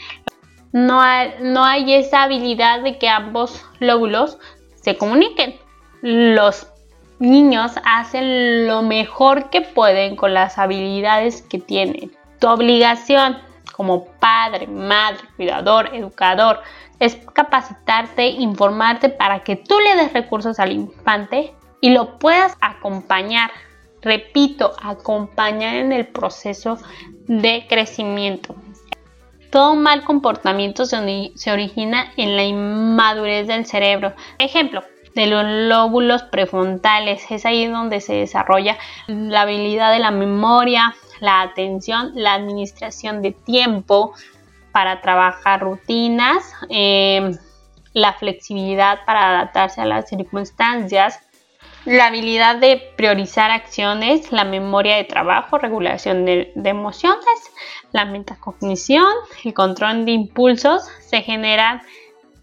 No 0.73 1.03
no 1.40 1.64
hay 1.64 1.95
esa 1.95 2.23
habilidad 2.23 2.83
de 2.83 2.99
que 2.99 3.09
ambos 3.09 3.64
lóbulos 3.81 4.38
se 4.77 4.97
comuniquen. 4.97 5.60
Los 6.03 6.67
niños 7.19 7.73
hacen 7.85 8.67
lo 8.67 8.83
mejor 8.83 9.51
que 9.51 9.61
pueden 9.61 10.17
con 10.17 10.35
las 10.35 10.59
habilidades 10.59 11.43
que 11.43 11.59
tienen. 11.59 12.13
Tu 12.39 12.49
obligación 12.49 13.39
como 13.73 14.07
padre, 14.19 14.67
madre, 14.67 15.21
cuidador, 15.37 15.91
educador, 15.95 16.61
es 16.99 17.17
capacitarte, 17.33 18.27
informarte 18.27 19.09
para 19.09 19.41
que 19.41 19.57
tú 19.57 19.79
le 19.81 19.97
des 19.97 20.13
recursos 20.13 20.59
al 20.59 20.73
infante 20.73 21.55
y 21.81 21.91
lo 21.91 22.19
puedas 22.19 22.57
acompañar. 22.61 23.51
Repito, 24.03 24.73
acompañar 24.83 25.77
en 25.77 25.93
el 25.93 26.07
proceso 26.07 26.79
de 27.27 27.67
crecimiento. 27.69 28.55
Todo 29.51 29.75
mal 29.75 30.05
comportamiento 30.05 30.85
se, 30.85 30.97
origina 31.51 32.13
en 32.17 32.37
la 32.37 32.45
inmadurez 32.45 33.47
del 33.47 33.67
cerebro. 33.67 34.15
Ejemplo, 34.39 34.83
de 35.14 35.27
los 35.27 35.44
lóbulos 35.44 36.23
prefrontales. 36.25 37.23
Es 37.31 37.44
ahí 37.46 37.66
donde 37.66 38.01
se 38.01 38.14
desarrolla 38.14 38.79
la 39.07 39.42
habilidad 39.42 39.92
de 39.92 39.99
la 39.99 40.11
memoria, 40.11 40.94
la 41.20 41.42
atención, 41.42 42.12
la 42.14 42.35
administración 42.35 43.23
de 43.23 43.33
tiempo, 43.33 44.14
para 44.73 45.01
trabajar 45.01 45.61
rutinas, 45.61 46.53
em, 46.68 47.37
la 47.92 48.12
flexibilidad 48.12 49.05
para 49.05 49.31
adaptarse 49.31 49.81
a 49.81 49.85
las 49.85 50.09
circunstancias, 50.09 51.20
la 51.85 52.07
habilidad 52.07 52.57
de 52.57 52.77
priorizar 52.96 53.51
acciones, 53.51 54.31
la 54.33 54.44
memoria 54.44 54.96
de 54.96 55.05
trabajo, 55.05 55.59
regulación 55.59 56.25
de, 56.27 56.53
emociones, 56.55 57.53
la 57.92 58.05
metacognición, 58.05 59.07
el 59.44 59.55
control 59.55 60.05
de 60.05 60.12
impulsos 60.12 60.83
se 61.01 61.23
generan 61.23 61.83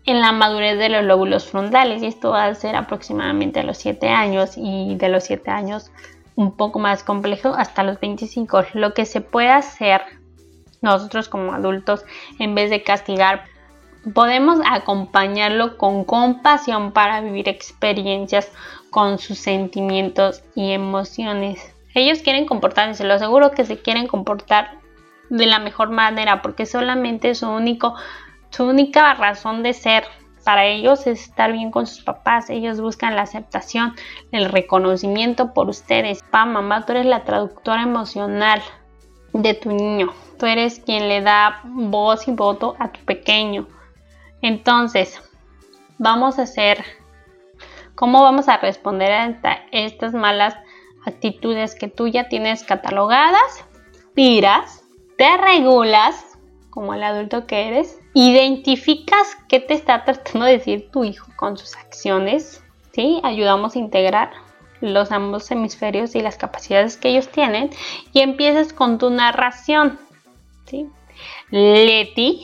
en 0.07 0.21
la 0.21 0.31
madurez 0.31 0.79
de 0.79 0.89
los 0.89 1.03
lóbulos 1.03 1.45
frontales 1.45 2.01
y 2.01 2.07
esto 2.07 2.31
va 2.31 2.45
a 2.45 2.55
ser 2.55 2.75
aproximadamente 2.77 3.59
a 3.59 3.63
los 3.63 3.77
7 3.77 4.07
años 4.07 4.53
y 4.55 4.95
de 4.95 5.09
los 5.09 5.25
7 5.25 5.51
años 5.51 5.91
un 6.35 6.55
poco 6.55 6.79
más 6.79 7.03
complejo 7.03 7.53
hasta 7.53 7.83
los 7.83 7.99
25. 7.99 8.63
Lo 8.73 8.93
que 8.93 9.05
se 9.05 9.19
puede 9.19 9.49
hacer 9.49 10.01
nosotros 10.81 11.27
como 11.27 11.53
adultos 11.53 12.05
en 12.39 12.55
vez 12.55 12.69
de 12.69 12.83
castigar 12.83 13.43
podemos 14.13 14.59
acompañarlo 14.65 15.77
con 15.77 16.05
compasión 16.05 16.93
para 16.93 17.19
vivir 17.19 17.49
experiencias 17.49 18.49
con 18.89 19.17
sus 19.17 19.37
sentimientos 19.37 20.41
y 20.55 20.71
emociones. 20.71 21.59
Ellos 21.93 22.19
quieren 22.19 22.45
comportarse, 22.45 23.03
lo 23.03 23.15
aseguro 23.15 23.51
que 23.51 23.65
se 23.65 23.81
quieren 23.81 24.07
comportar 24.07 24.77
de 25.29 25.47
la 25.47 25.59
mejor 25.59 25.89
manera 25.89 26.41
porque 26.41 26.65
solamente 26.65 27.35
su 27.35 27.49
único 27.49 27.95
su 28.57 28.65
única 28.65 29.13
razón 29.13 29.61
de 29.61 29.71
ser 29.71 30.05
para 30.43 30.65
ellos 30.65 31.05
es 31.05 31.21
estar 31.21 31.51
bien 31.51 31.69
con 31.69 31.85
sus 31.85 32.03
papás. 32.03 32.49
Ellos 32.49 32.81
buscan 32.81 33.15
la 33.15 33.21
aceptación, 33.21 33.93
el 34.31 34.45
reconocimiento 34.45 35.53
por 35.53 35.69
ustedes. 35.69 36.23
Pa, 36.31 36.43
mamá, 36.47 36.83
tú 36.83 36.93
eres 36.93 37.05
la 37.05 37.23
traductora 37.23 37.83
emocional 37.83 38.63
de 39.31 39.53
tu 39.53 39.71
niño. 39.71 40.11
Tú 40.39 40.47
eres 40.47 40.79
quien 40.79 41.07
le 41.07 41.21
da 41.21 41.61
voz 41.65 42.27
y 42.27 42.31
voto 42.31 42.75
a 42.79 42.91
tu 42.91 42.99
pequeño. 43.01 43.67
Entonces, 44.41 45.21
vamos 45.99 46.39
a 46.39 46.43
hacer, 46.43 46.83
¿cómo 47.93 48.23
vamos 48.23 48.47
a 48.47 48.57
responder 48.57 49.11
a 49.11 49.39
estas 49.71 50.15
malas 50.15 50.55
actitudes 51.05 51.75
que 51.75 51.89
tú 51.89 52.07
ya 52.07 52.27
tienes 52.27 52.63
catalogadas? 52.63 53.63
Tiras, 54.15 54.83
te 55.15 55.37
regulas 55.37 56.39
como 56.71 56.95
el 56.95 57.03
adulto 57.03 57.45
que 57.45 57.67
eres, 57.67 57.99
identificas 58.19 59.37
qué 59.47 59.59
te 59.59 59.75
está 59.75 60.03
tratando 60.03 60.45
de 60.45 60.53
decir 60.53 60.89
tu 60.91 61.03
hijo 61.03 61.27
con 61.35 61.55
sus 61.57 61.75
acciones, 61.75 62.63
¿sí? 62.93 63.19
Ayudamos 63.23 63.75
a 63.75 63.79
integrar 63.79 64.31
los 64.81 65.11
ambos 65.11 65.49
hemisferios 65.51 66.15
y 66.15 66.21
las 66.21 66.37
capacidades 66.37 66.97
que 66.97 67.09
ellos 67.09 67.29
tienen 67.29 67.69
y 68.13 68.21
empiezas 68.21 68.73
con 68.73 68.97
tu 68.97 69.11
narración, 69.11 69.99
¿sí? 70.65 70.89
Leti, 71.51 72.41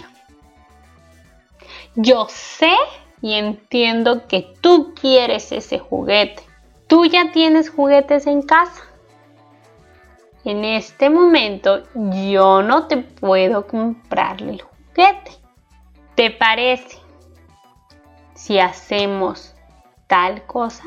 yo 1.95 2.27
sé 2.29 2.73
y 3.21 3.33
entiendo 3.33 4.27
que 4.27 4.53
tú 4.61 4.93
quieres 4.93 5.51
ese 5.51 5.79
juguete. 5.79 6.43
Tú 6.87 7.05
ya 7.05 7.31
tienes 7.31 7.71
juguetes 7.71 8.27
en 8.27 8.43
casa. 8.43 8.83
En 10.45 10.65
este 10.65 11.09
momento 11.09 11.83
yo 11.95 12.61
no 12.61 12.87
te 12.87 12.97
puedo 12.97 13.65
comprarle 13.65 14.51
el 14.51 14.61
juguete. 14.61 15.42
¿Te 16.15 16.29
parece 16.29 16.99
si 18.35 18.59
hacemos 18.59 19.55
tal 20.07 20.45
cosa? 20.45 20.83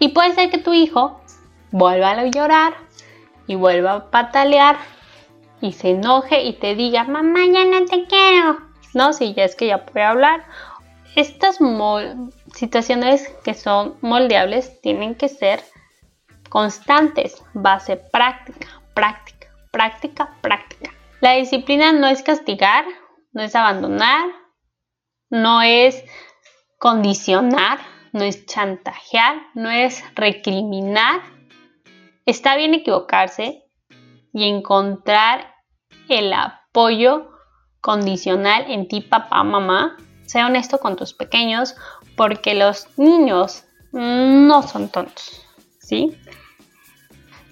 Y 0.00 0.08
puede 0.08 0.34
ser 0.34 0.50
que 0.50 0.58
tu 0.58 0.72
hijo 0.72 1.20
vuelva 1.70 2.10
a 2.10 2.24
llorar 2.26 2.74
y 3.46 3.54
vuelva 3.54 3.92
a 3.92 4.10
patalear 4.10 4.78
y 5.60 5.72
se 5.72 5.90
enoje 5.90 6.42
y 6.42 6.54
te 6.54 6.74
diga, 6.74 7.04
mamá, 7.04 7.40
ya 7.46 7.64
no 7.64 7.84
te 7.86 8.06
quiero. 8.06 8.58
No, 8.94 9.12
si 9.12 9.34
ya 9.34 9.44
es 9.44 9.54
que 9.54 9.66
ya 9.66 9.84
puede 9.84 10.04
hablar. 10.04 10.44
Estas 11.14 11.58
situaciones 12.54 13.28
que 13.44 13.54
son 13.54 13.96
moldeables 14.00 14.80
tienen 14.80 15.14
que 15.14 15.28
ser 15.28 15.62
constantes, 16.48 17.42
base 17.54 17.96
práctica, 17.96 18.68
práctica, 18.94 19.48
práctica, 19.70 20.34
práctica. 20.40 20.90
La 21.20 21.32
disciplina 21.34 21.92
no 21.92 22.06
es 22.06 22.22
castigar, 22.22 22.84
no 23.32 23.42
es 23.42 23.54
abandonar, 23.54 24.26
no 25.30 25.62
es 25.62 26.04
condicionar, 26.78 27.80
no 28.12 28.24
es 28.24 28.46
chantajear, 28.46 29.36
no 29.54 29.70
es 29.70 30.02
recriminar. 30.14 31.20
Está 32.26 32.56
bien 32.56 32.74
equivocarse 32.74 33.64
y 34.32 34.48
encontrar 34.48 35.54
el 36.08 36.32
apoyo 36.32 37.30
condicional 37.80 38.70
en 38.70 38.88
ti, 38.88 39.00
papá, 39.00 39.42
mamá. 39.42 39.96
Sea 40.26 40.46
honesto 40.46 40.78
con 40.78 40.96
tus 40.96 41.14
pequeños 41.14 41.74
porque 42.16 42.54
los 42.54 42.86
niños 42.98 43.64
no 43.92 44.62
son 44.62 44.90
tontos, 44.90 45.46
¿sí? 45.80 46.18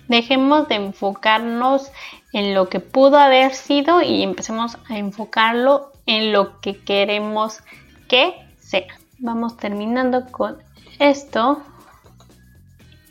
Dejemos 0.08 0.68
de 0.68 0.76
enfocarnos 0.76 1.90
en 2.32 2.54
lo 2.54 2.68
que 2.68 2.80
pudo 2.80 3.18
haber 3.18 3.54
sido 3.54 4.02
y 4.02 4.22
empecemos 4.22 4.76
a 4.88 4.98
enfocarlo 4.98 5.92
en 6.06 6.32
lo 6.32 6.60
que 6.60 6.82
queremos 6.82 7.60
que 8.08 8.34
sea. 8.58 8.86
Vamos 9.18 9.56
terminando 9.56 10.26
con 10.30 10.58
esto. 10.98 11.62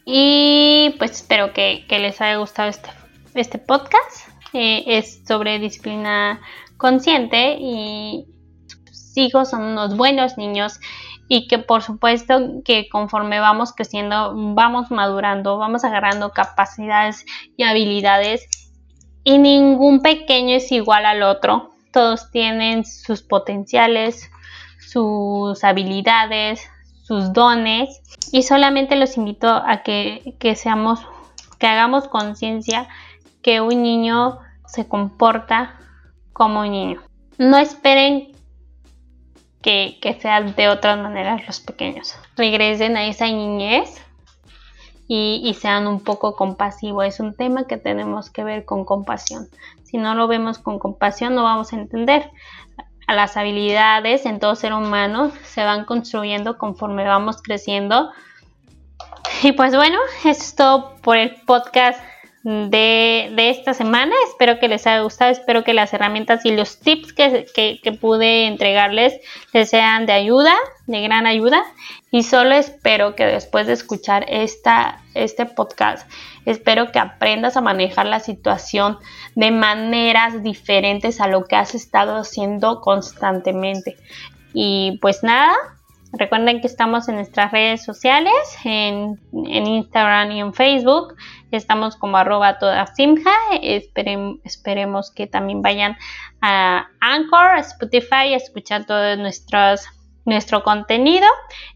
Y 0.05 0.95
pues 0.97 1.11
espero 1.11 1.51
que, 1.53 1.85
les 1.89 2.21
haya 2.21 2.37
gustado 2.37 2.69
este, 2.69 2.89
este 3.33 3.57
podcast. 3.57 4.29
Eh, 4.53 4.83
es 4.87 5.21
sobre 5.27 5.59
disciplina 5.59 6.39
consciente 6.77 7.57
y 7.59 8.25
sus 8.87 9.17
hijos 9.17 9.49
son 9.49 9.63
unos 9.63 9.97
buenos 9.97 10.37
niños 10.37 10.79
y 11.27 11.47
que 11.47 11.57
por 11.59 11.81
supuesto 11.81 12.61
que 12.63 12.87
conforme 12.89 13.39
vamos 13.39 13.73
creciendo, 13.73 14.33
vamos 14.33 14.91
madurando, 14.91 15.57
vamos 15.57 15.83
agarrando 15.83 16.31
capacidades 16.31 17.25
y 17.57 17.63
habilidades 17.63 18.47
y 19.23 19.39
ningún 19.39 20.01
pequeño 20.01 20.55
es 20.55 20.71
igual 20.71 21.05
al 21.05 21.23
otro. 21.23 21.74
Todos 21.95 22.29
tienen 22.29 22.83
sus 22.83 23.21
potenciales, 23.21 24.29
sus 24.79 25.63
habilidades, 25.63 26.61
sus 27.03 27.31
dones 27.31 28.01
y 28.33 28.43
solamente 28.43 28.97
los 28.97 29.15
invito 29.15 29.47
a 29.47 29.81
que, 29.81 30.35
que 30.37 30.57
seamos, 30.57 30.99
que 31.57 31.67
hagamos 31.67 32.09
conciencia 32.09 32.89
que 33.41 33.61
un 33.61 33.81
niño 33.81 34.39
se 34.67 34.89
comporta 34.89 35.79
como 36.33 36.63
un 36.63 36.71
niño. 36.71 37.01
No 37.37 37.57
esperen 37.57 38.33
que, 39.61 39.97
que 40.01 40.19
sean 40.19 40.53
de 40.53 40.67
otras 40.67 40.99
maneras 40.99 41.47
los 41.47 41.61
pequeños. 41.61 42.13
Regresen 42.35 42.97
a 42.97 43.05
esa 43.05 43.27
niñez 43.27 44.01
y, 45.07 45.39
y, 45.45 45.53
sean 45.53 45.87
un 45.87 46.01
poco 46.01 46.35
compasivos. 46.35 47.05
Es 47.05 47.21
un 47.21 47.33
tema 47.33 47.67
que 47.67 47.77
tenemos 47.77 48.29
que 48.29 48.43
ver 48.43 48.65
con 48.65 48.83
compasión. 48.83 49.47
Si 49.95 50.01
no 50.01 50.13
lo 50.13 50.27
vemos 50.27 50.59
con 50.59 50.77
compasión, 50.77 51.35
no 51.35 51.43
vamos 51.43 51.71
a 51.71 51.77
entender. 51.77 52.29
Las 53.07 53.37
habilidades 53.37 54.25
en 54.25 54.41
todo 54.41 54.53
ser 54.55 54.73
humano 54.73 55.31
se 55.45 55.63
van 55.63 55.85
construyendo 55.85 56.57
conforme 56.57 57.05
vamos 57.05 57.41
creciendo. 57.41 58.11
Y 59.41 59.53
pues 59.53 59.73
bueno, 59.73 59.97
eso 60.25 60.29
es 60.29 60.53
todo 60.53 60.97
por 60.97 61.15
el 61.15 61.37
podcast 61.45 62.01
de, 62.45 63.49
esta 63.49 63.73
semana. 63.73 64.13
Espero 64.27 64.59
que 64.59 64.67
les 64.67 64.85
haya 64.85 65.01
gustado, 65.01 65.31
espero 65.31 65.63
que 65.63 65.73
las 65.73 65.93
herramientas 65.93 66.45
y 66.45 66.55
los 66.55 66.79
tips 66.79 67.11
que, 67.11 67.97
pude 67.99 68.45
entregarles 68.45 69.19
les 69.51 69.69
sean 69.69 70.05
de 70.05 70.13
ayuda, 70.13 70.53
de 70.85 71.01
gran 71.01 71.25
ayuda. 71.25 71.63
Y 72.11 72.21
solo 72.21 72.53
espero 72.53 73.15
que 73.15 73.25
después 73.25 73.65
de 73.65 73.73
escuchar 73.73 74.25
esta, 74.29 75.01
este 75.15 75.47
podcast, 75.47 76.07
espero 76.45 76.91
que 76.91 76.99
aprendas 76.99 77.57
a 77.57 77.61
manejar 77.61 78.05
la 78.05 78.19
situación 78.19 78.99
de 79.33 79.49
maneras 79.49 80.43
diferentes 80.43 81.19
a 81.21 81.27
lo 81.27 81.45
que 81.45 81.55
has 81.55 81.73
estado 81.73 82.15
haciendo 82.15 82.79
constantemente. 82.79 83.97
Y 84.53 84.99
pues 85.01 85.23
nada, 85.23 85.53
Recuerden 86.17 86.61
que 86.61 86.67
estamos 86.67 87.09
en 87.09 87.15
nuestras 87.15 87.51
redes 87.51 87.83
sociales, 87.83 88.33
en, 88.63 89.19
Instagram 89.33 90.31
y 90.31 90.39
en 90.39 90.53
Facebook. 90.53 91.15
Estamos 91.55 91.95
como 91.95 92.17
arroba 92.17 92.59
toda 92.59 92.87
simja. 92.87 93.31
esperemos 93.61 95.11
que 95.11 95.27
también 95.27 95.61
vayan 95.61 95.97
a 96.41 96.87
Anchor, 96.99 97.55
a 97.55 97.59
Spotify 97.59 98.33
a 98.33 98.37
escuchar 98.37 98.85
todo 98.85 99.15
nuestros, 99.15 99.85
nuestro 100.25 100.63
contenido. 100.63 101.27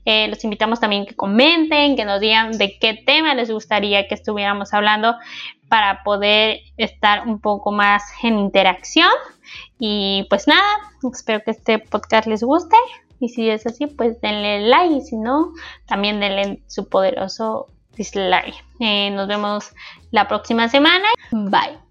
Eh, 0.05 0.27
los 0.27 0.43
invitamos 0.43 0.79
también 0.79 1.05
que 1.05 1.15
comenten, 1.15 1.95
que 1.95 2.05
nos 2.05 2.19
digan 2.19 2.57
de 2.57 2.77
qué 2.79 2.93
tema 3.05 3.33
les 3.35 3.51
gustaría 3.51 4.07
que 4.07 4.15
estuviéramos 4.15 4.73
hablando 4.73 5.15
para 5.69 6.03
poder 6.03 6.59
estar 6.77 7.27
un 7.27 7.39
poco 7.39 7.71
más 7.71 8.03
en 8.23 8.39
interacción. 8.39 9.11
Y 9.79 10.25
pues 10.29 10.47
nada, 10.47 10.67
espero 11.13 11.41
que 11.43 11.51
este 11.51 11.79
podcast 11.79 12.27
les 12.27 12.43
guste. 12.43 12.75
Y 13.19 13.29
si 13.29 13.49
es 13.49 13.65
así, 13.65 13.87
pues 13.87 14.19
denle 14.21 14.61
like. 14.61 14.95
Y 14.95 15.01
si 15.01 15.17
no, 15.17 15.53
también 15.85 16.19
denle 16.19 16.61
su 16.67 16.87
poderoso 16.87 17.67
dislike. 17.99 18.55
Eh, 18.79 19.11
nos 19.11 19.27
vemos 19.27 19.71
la 20.11 20.27
próxima 20.27 20.69
semana. 20.69 21.07
Bye. 21.31 21.88